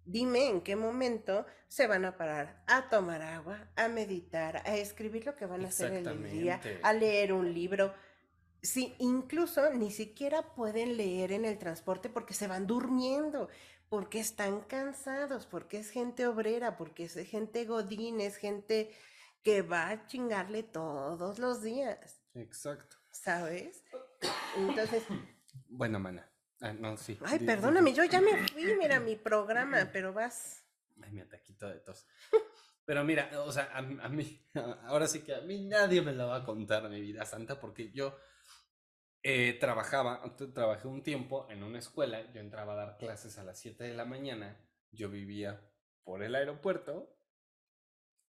[0.06, 5.26] Dime en qué momento se van a parar a tomar agua, a meditar, a escribir
[5.26, 7.93] lo que van a hacer en el día, a leer un libro.
[8.62, 13.50] Sí, incluso ni siquiera pueden leer en el transporte porque se van durmiendo,
[13.88, 18.91] porque están cansados, porque es gente obrera, porque es gente godín, es gente
[19.43, 22.98] que va a chingarle todos los días, Exacto.
[23.23, 23.84] ¿Sabes?
[24.58, 25.03] Entonces,
[25.67, 26.29] Bueno, mana.
[26.62, 27.17] Ah, no, sí.
[27.25, 30.65] ay, perdóname, yo ya me fui, mira mi programa, pero vas.
[31.01, 32.05] Ay, mi ataquito de tos.
[32.86, 34.45] Pero mira, o sea, a, a mí,
[34.84, 37.91] ahora sí que a mí nadie me la va a contar mi vida santa porque
[37.91, 38.17] yo
[39.23, 40.21] eh, trabajaba,
[40.53, 43.93] trabajé un tiempo en una escuela, yo entraba a dar clases a las 7 de
[43.93, 44.60] la mañana,
[44.91, 45.62] yo vivía
[46.03, 47.15] por el aeropuerto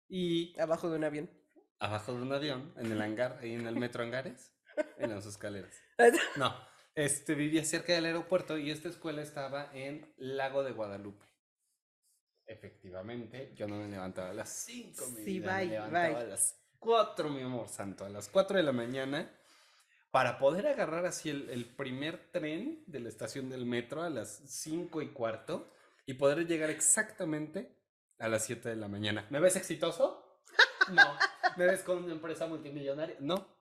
[0.09, 1.31] y Abajo de un avión.
[1.79, 4.56] abajo de un avión, en el hangar, ahí en el metro Hangares,
[4.99, 5.75] en las escaleras.
[6.37, 6.55] No,
[6.95, 11.25] este vivía cerca del aeropuerto y esta escuela estaba en Lago de Guadalupe.
[12.47, 16.17] Efectivamente, yo no me levantaba a las 5, mi Sí, me levantaba bye.
[16.17, 19.37] a las 4, mi amor santo, a las 4 de la mañana
[20.13, 24.43] para poder agarrar así el, el primer tren de la estación del metro a las
[24.47, 25.71] 5 y cuarto
[26.07, 27.77] y poder llegar exactamente
[28.19, 29.27] a las 7 de la mañana.
[29.31, 30.23] ¿Me ves exitoso?
[30.93, 31.19] No.
[31.57, 33.17] ¿Me ves con una empresa multimillonaria?
[33.19, 33.56] No.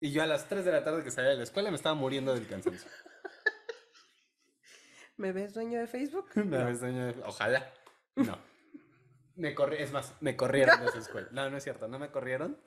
[0.00, 1.94] Y yo a las 3 de la tarde que salía de la escuela me estaba
[1.94, 2.90] muriendo del cansancio.
[5.16, 6.26] ¿Me ves dueño de Facebook?
[6.36, 6.66] Me No.
[6.66, 7.72] ves dueño de- Ojalá.
[8.16, 8.36] No.
[9.36, 9.76] Me corri...
[9.78, 11.28] Es más, me corrieron de esa escuela.
[11.32, 12.60] No, no es cierto, no me corrieron.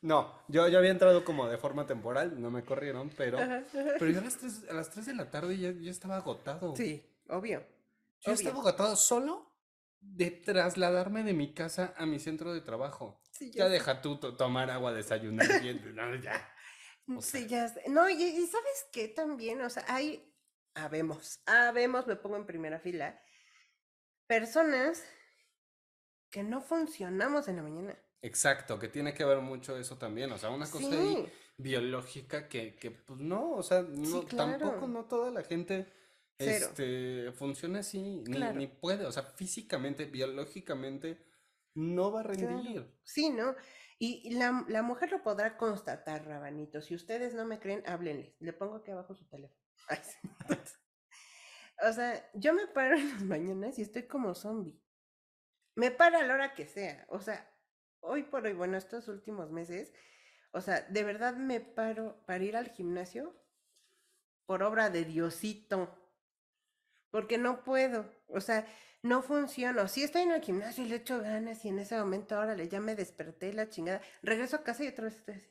[0.00, 3.62] No, yo, yo había entrado como de forma temporal, no me corrieron, pero, Ajá,
[3.98, 6.74] pero yo a las 3, a las 3 de la tarde ya, ya estaba agotado.
[6.76, 7.60] Sí, obvio.
[8.20, 8.34] Yo obvio.
[8.34, 9.52] estaba agotado solo
[10.00, 13.20] de trasladarme de mi casa a mi centro de trabajo.
[13.38, 13.70] Sí, Ya sé.
[13.70, 15.94] deja tú to- tomar agua, desayunar bien.
[15.94, 16.52] no, ya.
[17.16, 17.46] o Sí, sea.
[17.48, 17.82] ya sé.
[17.88, 19.60] No, y, y ¿sabes qué también?
[19.60, 20.32] O sea, hay,
[20.74, 23.20] habemos, habemos, me pongo en primera fila,
[24.26, 25.04] personas
[26.30, 27.98] que no funcionamos en la mañana.
[28.22, 30.32] Exacto, que tiene que ver mucho eso también.
[30.32, 34.70] O sea, una cosa ahí Sí, biológica que, que, pues no, o sea, no, tampoco
[34.72, 34.88] claro.
[34.88, 35.86] no toda la gente
[36.38, 36.66] Cero.
[36.68, 38.58] este, funciona así, ni, Claro.
[38.58, 41.24] ni puede, o sea, físicamente, biológicamente,
[41.76, 42.40] no va a claro.
[42.40, 42.98] rendir.
[43.04, 43.54] Sí, ¿no?
[43.98, 46.82] Y la, la mujer lo podrá constatar, Rabanito.
[46.82, 48.34] Si ustedes no me creen, háblenles.
[48.40, 49.60] Le pongo aquí abajo su teléfono.
[49.88, 50.28] Ay, sí.
[51.82, 54.80] O sea, yo me paro en las mañanas y estoy como zombie.
[55.74, 57.06] Me paro a la hora que sea.
[57.08, 57.48] O sea,
[58.00, 59.92] hoy por hoy, bueno, estos últimos meses,
[60.52, 63.38] o sea, de verdad me paro para ir al gimnasio
[64.46, 65.94] por obra de Diosito.
[67.10, 68.10] Porque no puedo.
[68.28, 68.66] O sea,
[69.02, 69.86] no funciona.
[69.88, 72.80] Si estoy en el gimnasio y le echo ganas y en ese momento, órale, ya
[72.80, 74.00] me desperté la chingada.
[74.22, 75.50] Regreso a casa y otra vez estoy así.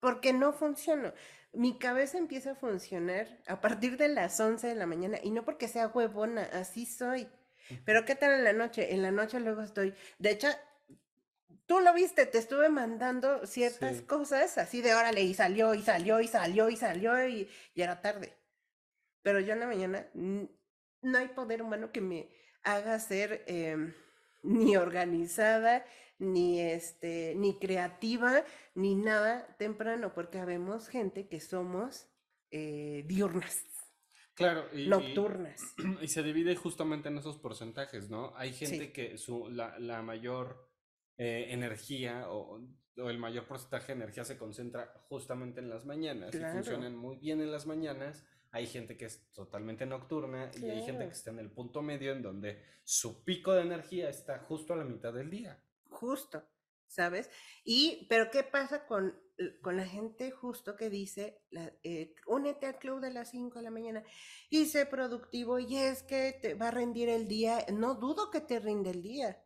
[0.00, 1.12] Porque no funciona.
[1.52, 5.44] Mi cabeza empieza a funcionar a partir de las 11 de la mañana y no
[5.44, 7.28] porque sea huevona, así soy.
[7.84, 8.94] Pero ¿qué tal en la noche?
[8.94, 10.48] En la noche luego estoy, de hecho,
[11.66, 14.02] tú lo viste, te estuve mandando ciertas Sí.
[14.04, 18.00] cosas así de órale y salió y salió y salió y salió y, y era
[18.00, 18.36] tarde.
[19.22, 20.06] Pero yo en la mañana
[21.02, 22.30] no hay poder humano que me
[22.62, 23.92] haga ser em,
[24.42, 25.84] ni organizada,
[26.18, 32.06] ni este, ni creativa, ni nada temprano, porque habemos gente que somos
[32.50, 33.64] eh, diurnas,
[34.34, 35.60] Claro, y, nocturnas.
[36.00, 38.34] y se divide justamente en esos porcentajes, ¿no?
[38.36, 38.92] Hay gente Sí.
[38.92, 40.66] que su, la, la mayor
[41.18, 42.58] eh, energía o,
[42.96, 47.16] o el mayor porcentaje de energía se concentra justamente en las mañanas y funcionan muy
[47.16, 48.24] bien en las mañanas.
[48.52, 51.08] Hay gente que es totalmente nocturna y hay gente Claro.
[51.10, 54.76] que está en el punto medio en donde su pico de energía está justo a
[54.76, 55.62] la mitad del día.
[55.88, 56.42] Justo,
[56.88, 57.30] ¿sabes?
[57.64, 62.66] Y, pero ¿qué pasa con, l- con la gente justo que dice, la- eh, únete
[62.66, 64.02] al club de las 5 de la mañana
[64.48, 67.64] y sé productivo y es que te va a rendir el día?
[67.72, 69.44] No dudo que te rinde el día.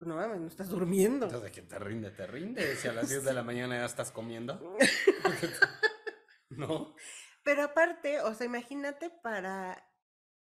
[0.00, 1.26] No mames, no estás durmiendo.
[1.26, 2.76] Entonces, que te rinde, te rinde.
[2.76, 4.76] Si a las 10 de la mañana ya estás comiendo.
[6.50, 6.94] ¿No?
[7.46, 9.88] Pero aparte, o sea, imagínate para,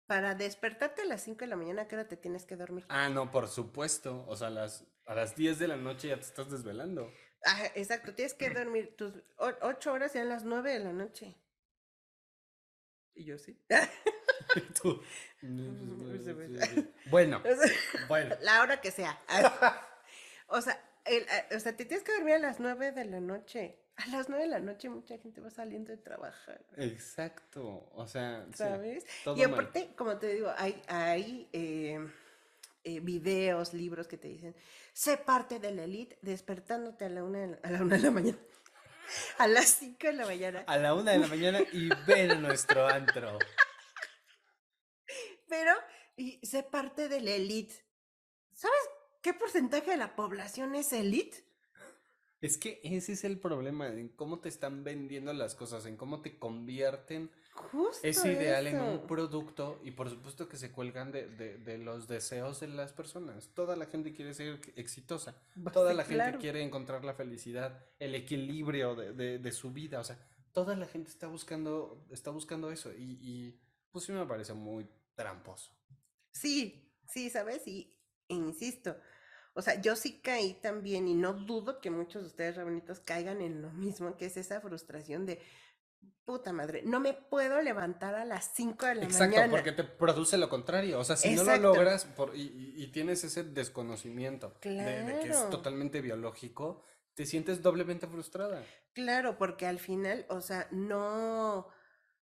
[0.06, 2.86] para despertarte a las 5 de la mañana, ¿a qué hora te tienes que dormir?
[2.88, 4.24] Ah, no, por supuesto.
[4.26, 7.12] O sea, a las, a las 10 de la noche ya te estás desvelando.
[7.44, 11.36] Ah, exacto, tienes que dormir tus 8 horas y a las 9 de la noche.
[13.14, 13.62] Y yo sí.
[14.80, 15.02] Tú.
[17.10, 17.42] Bueno,
[18.08, 18.34] bueno.
[18.40, 19.20] La hora que sea.
[20.50, 23.20] O sea, el- a- o sea, te tienes que dormir a las 9 de la
[23.20, 23.78] noche.
[23.98, 27.90] A las 9 de la noche mucha gente va saliendo de trabajar, Exacto.
[27.94, 29.04] O sea, sí, ¿sabes?
[29.24, 29.52] todo y mal.
[29.54, 31.98] aparte, como te digo, hay, hay eh,
[32.84, 34.54] eh, videos, libros que te dicen,
[34.92, 38.02] sé parte de la elite despertándote a la una de la, a la, una de
[38.02, 38.38] la mañana.
[39.38, 40.64] A las 5 de la mañana.
[40.66, 43.38] A la una de la mañana y ven nuestro antro.
[45.48, 45.72] Pero,
[46.14, 47.74] y sé parte de la elite.
[48.52, 48.78] ¿Sabes
[49.22, 51.42] qué porcentaje de la población es elite?
[52.40, 56.20] Es que ese es el problema, en cómo te están vendiendo las cosas, en cómo
[56.20, 61.28] te convierten Justo ese ideal en un producto y por supuesto que se cuelgan de,
[61.28, 63.48] de- de los deseos de las personas.
[63.54, 67.84] Toda la gente quiere ser exitosa, Pues toda sí, la gente quiere encontrar la felicidad,
[67.98, 70.16] el equilibrio de, de- de su vida, o sea,
[70.52, 74.88] toda la gente está buscando, está buscando eso y, y pues sí me parece muy
[75.16, 75.72] tramposo.
[76.30, 77.66] Sí, sí, ¿sabes?
[77.66, 77.98] Y
[78.28, 78.96] e insisto,
[79.58, 83.40] o sea, yo sí caí también y no dudo que muchos de ustedes, rabanitos, caigan
[83.40, 85.40] en lo mismo, que es esa frustración de,
[86.24, 89.50] puta madre, no me puedo levantar a las 5 de la Exacto, mañana.
[89.50, 91.00] porque te produce lo contrario.
[91.00, 91.74] O sea, si no lo Exacto.
[91.74, 94.70] logras por, y, y- tienes ese desconocimiento de,
[95.04, 98.62] de que es totalmente biológico, te sientes doblemente frustrada.
[98.92, 101.66] Claro, porque al final, o sea, no,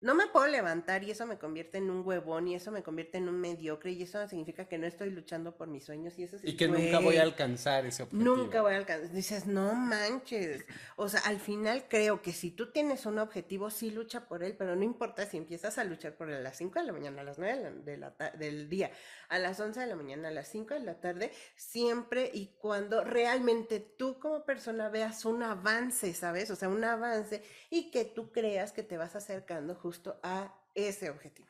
[0.02, 3.18] no me puedo levantar y eso me convierte en un huevón y eso me convierte
[3.18, 6.38] en un mediocre y eso significa que no estoy luchando por mis sueños y eso
[6.42, 8.24] Y que nunca voy a alcanzar ese objetivo.
[8.24, 9.12] Nunca voy a alcanzar.
[9.12, 10.66] Dices, no manches.
[10.96, 14.56] O sea, al final creo que si tú tienes un objetivo, sí lucha por él,
[14.58, 17.22] pero no importa si empiezas a luchar por él a las 5 de la mañana,
[17.22, 18.92] a las 9 de la, del día,
[19.28, 23.04] a las 11 de la mañana, a las 5 de la tarde, siempre y cuando
[23.04, 26.50] realmente tú como persona veas un avance, ¿sabes?
[26.52, 31.10] O sea, un avance y que tú creas que te vas acercando justo a ese
[31.10, 31.50] objetivo.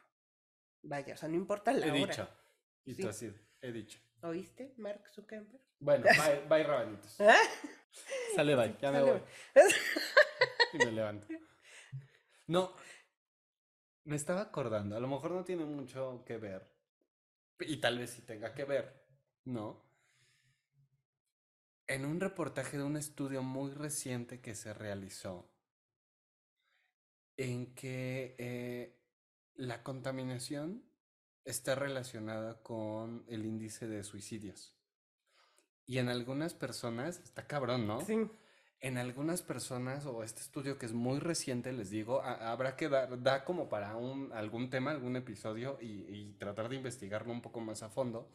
[0.81, 1.99] Vaya, o sea, no importa la He hora.
[1.99, 2.29] dicho.
[2.85, 3.01] Y Sí.
[3.01, 3.99] tú así, he dicho.
[4.21, 5.61] ¿Oíste, Mark Zuckerberg?
[5.79, 6.05] Bueno,
[6.39, 7.19] bye, bye rabanitos.
[7.19, 7.35] ¿Ah?
[8.35, 9.21] Sale bye, ya me voy.
[10.71, 11.27] Y me levanto.
[12.47, 12.73] No,
[14.05, 16.65] me estaba acordando, a lo mejor no tiene mucho que ver,
[17.59, 19.05] y tal vez sí tenga que ver,
[19.43, 19.85] ¿no?
[21.87, 25.51] En un reportaje de un estudio muy reciente que se realizó,
[27.39, 28.93] en que eh,
[29.55, 30.83] la contaminación
[31.45, 34.73] está relacionada con el índice de suicidios.
[35.85, 38.01] Y en algunas personas, está cabrón, ¿no?
[38.01, 38.27] Sí.
[38.81, 42.89] En algunas personas, o este estudio que es muy reciente, les digo, ha- habrá que
[42.89, 47.41] dar, da como para un, algún tema, algún episodio y, y tratar de investigarlo un
[47.41, 48.27] poco más a fondo.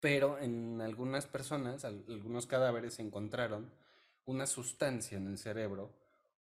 [0.00, 3.70] Pero en algunas personas, al- algunos cadáveres encontraron
[4.26, 5.90] una sustancia en el cerebro,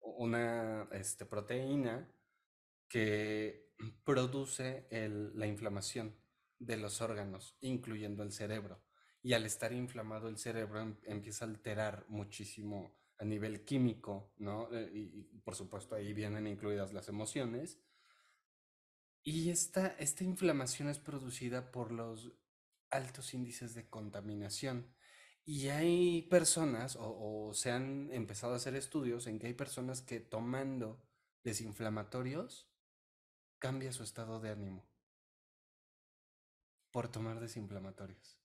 [0.02, 2.10] una este, proteína
[2.88, 3.72] que
[4.04, 4.88] produce
[5.36, 6.16] la inflamación
[6.60, 8.84] de los órganos, incluyendo el cerebro.
[9.24, 14.70] Y al estar inflamado el cerebro em- empieza a alterar muchísimo a nivel químico, ¿no?
[14.74, 15.00] Eh, Y,
[15.36, 17.80] y, por supuesto ahí vienen incluidas las emociones.
[19.24, 22.32] Y esta, esta inflamación es producida por los
[22.90, 24.94] altos índices de contaminación.
[25.46, 30.02] Y hay personas, o, o se han empezado a hacer estudios en que hay personas
[30.02, 31.02] que tomando
[31.44, 32.70] desinflamatorios
[33.60, 34.86] cambia su estado de ánimo
[36.92, 38.38] por tomar desinflamatorios.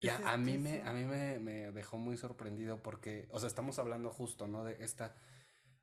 [0.00, 3.48] Y a, a mí, me, a mí me, me dejó muy sorprendido porque, o sea,
[3.48, 4.64] estamos hablando justo, ¿no?
[4.64, 5.16] De esta,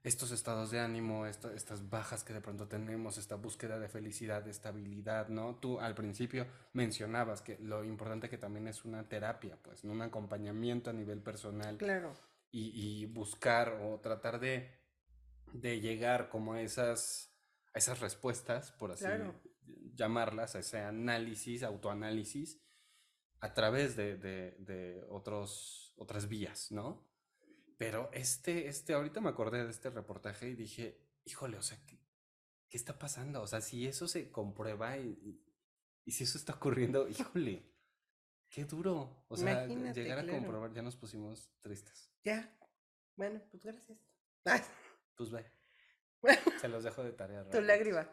[0.05, 4.43] estos estados de ánimo, esta- estas bajas que de pronto tenemos, esta búsqueda de felicidad,
[4.43, 5.55] de estabilidad, ¿no?
[5.55, 10.91] Tú al principio mencionabas que lo importante que también es una terapia, pues, un acompañamiento
[10.91, 12.13] a nivel personal Claro.
[12.51, 14.71] y, y buscar o tratar de,
[15.53, 17.35] de llegar como a esas,
[17.73, 19.33] a esas respuestas, por así Claro.
[19.95, 22.61] llamarlas, a ese análisis, autoanálisis,
[23.39, 27.03] a través de, de- de otros, otras vías, ¿no?
[27.77, 31.99] Pero este, este, ahorita me acordé de este reportaje y dije, híjole, o sea, ¿qué,
[32.69, 33.41] qué está pasando?
[33.41, 35.41] O sea, si eso se comprueba y, y-
[36.07, 37.65] y si eso está ocurriendo, híjole,
[38.49, 39.25] qué duro.
[39.27, 40.37] O sea, Imagínate, llegar a claro.
[40.39, 42.11] comprobar, ya nos pusimos tristes.
[42.23, 42.55] Ya.
[43.15, 43.97] Bueno, pues gracias.
[44.45, 44.61] Ay,
[45.15, 45.45] Pues ve,
[46.61, 47.39] se los dejo de tarea.
[47.43, 47.65] tu rapiditos.
[47.67, 48.09] lágrima.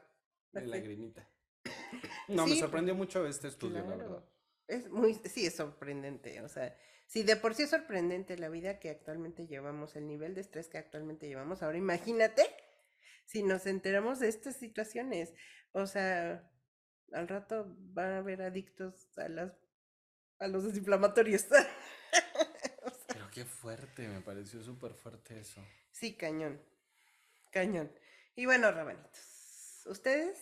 [0.52, 1.28] De lagrimita.
[2.28, 4.24] No, me sorprendió mucho este estudio, la verdad.
[4.66, 6.40] Es muy, sí, es sorprendente.
[6.40, 6.74] O sea,
[7.12, 10.68] si de por sí es sorprendente la vida que actualmente llevamos, el nivel de estrés
[10.68, 12.42] que actualmente llevamos, ahora imagínate
[13.26, 15.34] si nos enteramos de estas situaciones.
[15.72, 16.50] O sea,
[17.12, 19.52] al rato van a haber adictos a las
[20.38, 21.46] a los desinflamatorios.
[22.84, 25.60] O sea, Pero qué fuerte, me pareció súper fuerte eso.
[25.92, 26.60] sí, cañón.
[27.50, 27.92] Cañón.
[28.34, 30.38] Y bueno, rabanitos, ustedes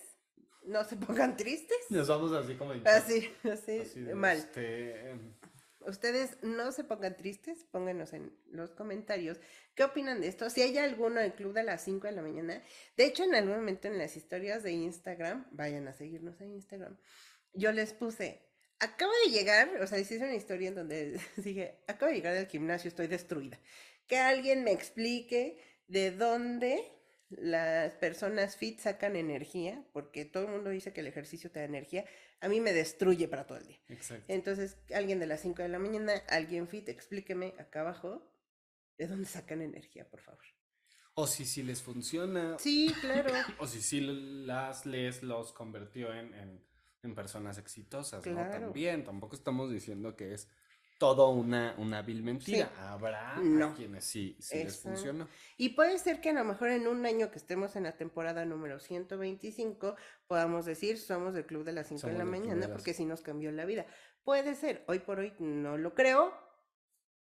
[0.65, 1.79] no se pongan tristes.
[1.91, 4.39] Nos vamos así como Así, así, mal.
[4.39, 5.35] este, em,
[5.87, 9.41] Ustedes no se pongan tristes, pónganos en los comentarios
[9.75, 10.51] qué opinan de esto.
[10.51, 12.63] Si hay alguno del club de las 5 de la mañana,
[12.97, 16.99] de hecho en algún momento en las historias de Instagram, vayan a seguirnos en Instagram,
[17.53, 18.43] yo les puse,
[18.79, 22.47] acabo de llegar, o sea, hice una historia en donde dije, acabo de llegar del
[22.47, 23.59] gimnasio, estoy destruida.
[24.07, 26.83] Que alguien me explique de dónde
[27.31, 31.65] las personas fit sacan energía, porque todo el mundo dice que el ejercicio te da
[31.65, 32.05] energía,
[32.41, 33.81] a mí me destruye para todo el día.
[33.89, 34.25] exacto.
[34.29, 38.27] Entonces, alguien de las 5 de la mañana, alguien fit, explíqueme acá abajo
[38.99, 40.45] de dónde sacan energía, por favor.
[41.15, 43.33] O si sí les funciona, Sí, claro.
[43.59, 46.65] o si sí las les los convirtió en, en,
[47.03, 48.33] en personas exitosas, ¿no?
[48.35, 48.51] Claro.
[48.67, 50.49] También, tampoco estamos diciendo que es
[51.01, 52.67] todo una, una vil mentira.
[52.67, 52.81] Sí.
[52.83, 55.29] Habrá a quienes sí, sí les funcionó.
[55.57, 58.45] Y puede ser que a lo mejor en un año que estemos en la temporada
[58.45, 59.97] número 125
[60.27, 63.23] podamos decir somos del club de las 5 de la de mañana porque sí nos
[63.23, 63.87] cambió la vida.
[64.25, 66.35] Puede ser, hoy por hoy no lo creo.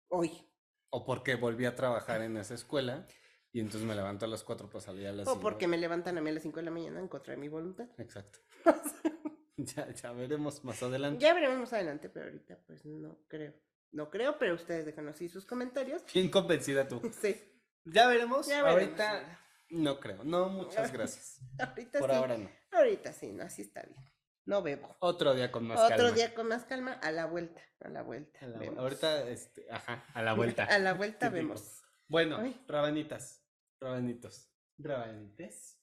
[0.09, 0.51] Hoy.
[0.89, 3.07] O porque volví a trabajar en esa escuela
[3.53, 5.43] y entonces me levanto a las 4 para salir a las O 5.
[5.43, 7.49] porque me levantan a mí a las 5 de la mañana en contra de mi
[7.49, 7.89] voluntad.
[7.99, 8.39] Exacto.
[9.59, 11.23] ya, ya veremos más adelante.
[11.23, 13.66] Ya veremos más adelante, pero ahorita pues no creo.
[13.93, 16.03] No creo, pero ustedes déjanos así sus comentarios.
[16.13, 17.01] Bien convencida tú.
[17.21, 17.37] Sí.
[17.85, 18.47] Ya veremos.
[18.49, 18.83] Ya veremos.
[19.01, 20.25] Ahorita no creo.
[20.25, 21.39] No, muchas gracias.
[21.59, 22.17] Ahorita Por sí.
[22.17, 22.51] ahora no.
[22.73, 23.97] Ahorita sí, no, así está bien.
[24.45, 24.97] No bebo.
[25.01, 26.11] Otro día con más Otro calma.
[26.13, 28.39] día con más calma, a la vuelta, a la vuelta.
[28.43, 28.79] A la- vemos.
[28.79, 30.65] ahorita, este, ajá, a la vuelta.
[30.71, 31.83] A la vuelta vemos.
[32.09, 32.61] Bueno, Ay.
[32.69, 33.45] rabanitas,
[33.81, 35.76] rabanitos, rabanites.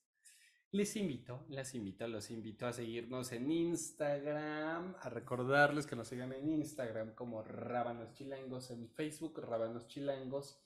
[0.73, 6.33] Les invito, las invito, los invito a seguirnos en Instagram, a recordarles que nos sigan
[6.33, 10.59] en Instagram como Rábanos Chilangos, en Facebook Rábanos Chilangos,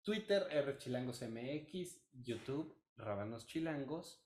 [0.00, 4.21] Twitter R MX, YouTube Rábanos Chilangos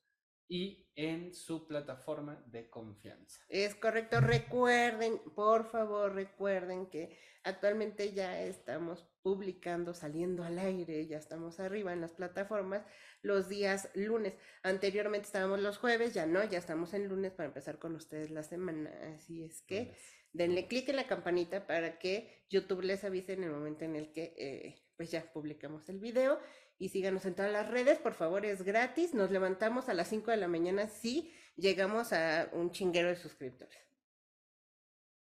[0.48, 3.42] y en su plataforma de confianza.
[3.48, 4.20] Es correcto.
[4.20, 11.92] Recuerden, por favor, recuerden que actualmente ya estamos publicando, saliendo al aire, ya estamos arriba
[11.92, 12.82] en las plataformas
[13.22, 14.34] los días lunes.
[14.62, 18.42] Anteriormente estábamos los jueves, ya no, ya estamos en lunes para empezar con ustedes la
[18.42, 18.90] semana.
[19.14, 19.96] Así es que
[20.32, 24.12] denle clic en la campanita para que YouTube les avise en el momento en el
[24.12, 26.38] que eh, pues ya publicamos el video
[26.78, 29.14] y síganos en todas las redes, por favor, es gratis.
[29.14, 33.78] Nos levantamos a las 5 de la mañana si llegamos a un chinguero de suscriptores.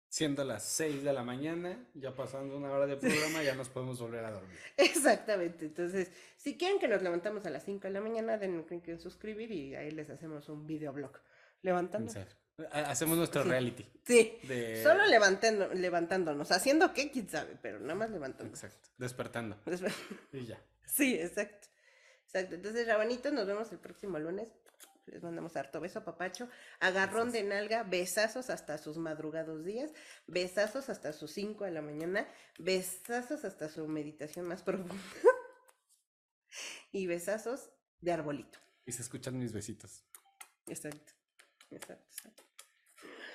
[0.08, 4.00] Siendo las 6 de la mañana, ya pasando una hora de programa, ya nos podemos
[4.00, 4.58] volver a dormir.
[4.76, 5.66] Exactamente.
[5.66, 8.98] Entonces, si quieren que nos levantamos a las 5 de la mañana, denle clic en
[8.98, 11.12] suscribir y ahí les hacemos un videoblog.
[11.62, 12.12] Levantando.
[12.72, 13.48] Hacemos nuestro Sí.
[13.50, 13.86] reality.
[14.04, 14.38] Sí.
[14.44, 14.82] De...
[14.82, 16.50] Solo levantando, levantándonos.
[16.50, 18.62] Haciendo qué, quién sabe, pero nada más levantándonos.
[18.64, 18.88] Exacto.
[18.96, 19.58] Despertando.
[20.32, 20.58] Y ya.
[20.86, 21.68] Sí, exacto.
[22.24, 22.54] Exacto.
[22.54, 24.52] Entonces, rabanitos, nos vemos el próximo lunes.
[25.06, 26.48] Les mandamos harto beso, papacho.
[26.80, 29.92] Agarrón de nalga, besazos hasta sus madrugados días,
[30.26, 32.28] besazos hasta sus 5 de la mañana,
[32.58, 34.96] besazos hasta su meditación más profunda
[36.90, 37.70] y besazos
[38.00, 38.58] de arbolito.
[38.84, 40.04] Y se escuchan mis besitos.
[40.66, 41.12] Exacto.
[41.70, 42.04] Exacto.
[42.10, 42.42] exacto.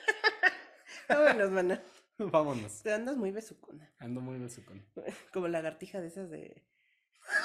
[1.09, 1.83] Vámonos, mana.
[2.17, 2.83] Vámonos.
[2.83, 3.93] Te andas muy besucona.
[3.99, 4.85] Ando muy besucón.
[5.31, 6.63] Como lagartija de esas de,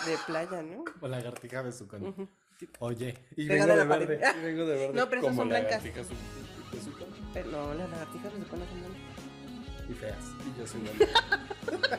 [0.06, 0.84] de playa, ¿no?
[1.00, 2.06] O lagartija besucón.
[2.06, 2.28] Ujú,
[2.58, 2.84] tipo.
[2.86, 4.20] Oye, y vengo de verde.
[4.38, 4.94] Y vengo de verde.
[4.94, 5.82] No, pero esas como son blancas.
[5.82, 7.08] su- besucón.
[7.32, 9.88] Pero no, las lagartijas besuconas son blancas.
[9.88, 10.24] Y feas.
[10.44, 11.98] Y yo soy bueno.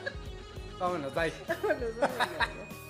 [0.78, 1.32] Vámonos, bye.
[1.48, 2.87] Vámonos, vámonos.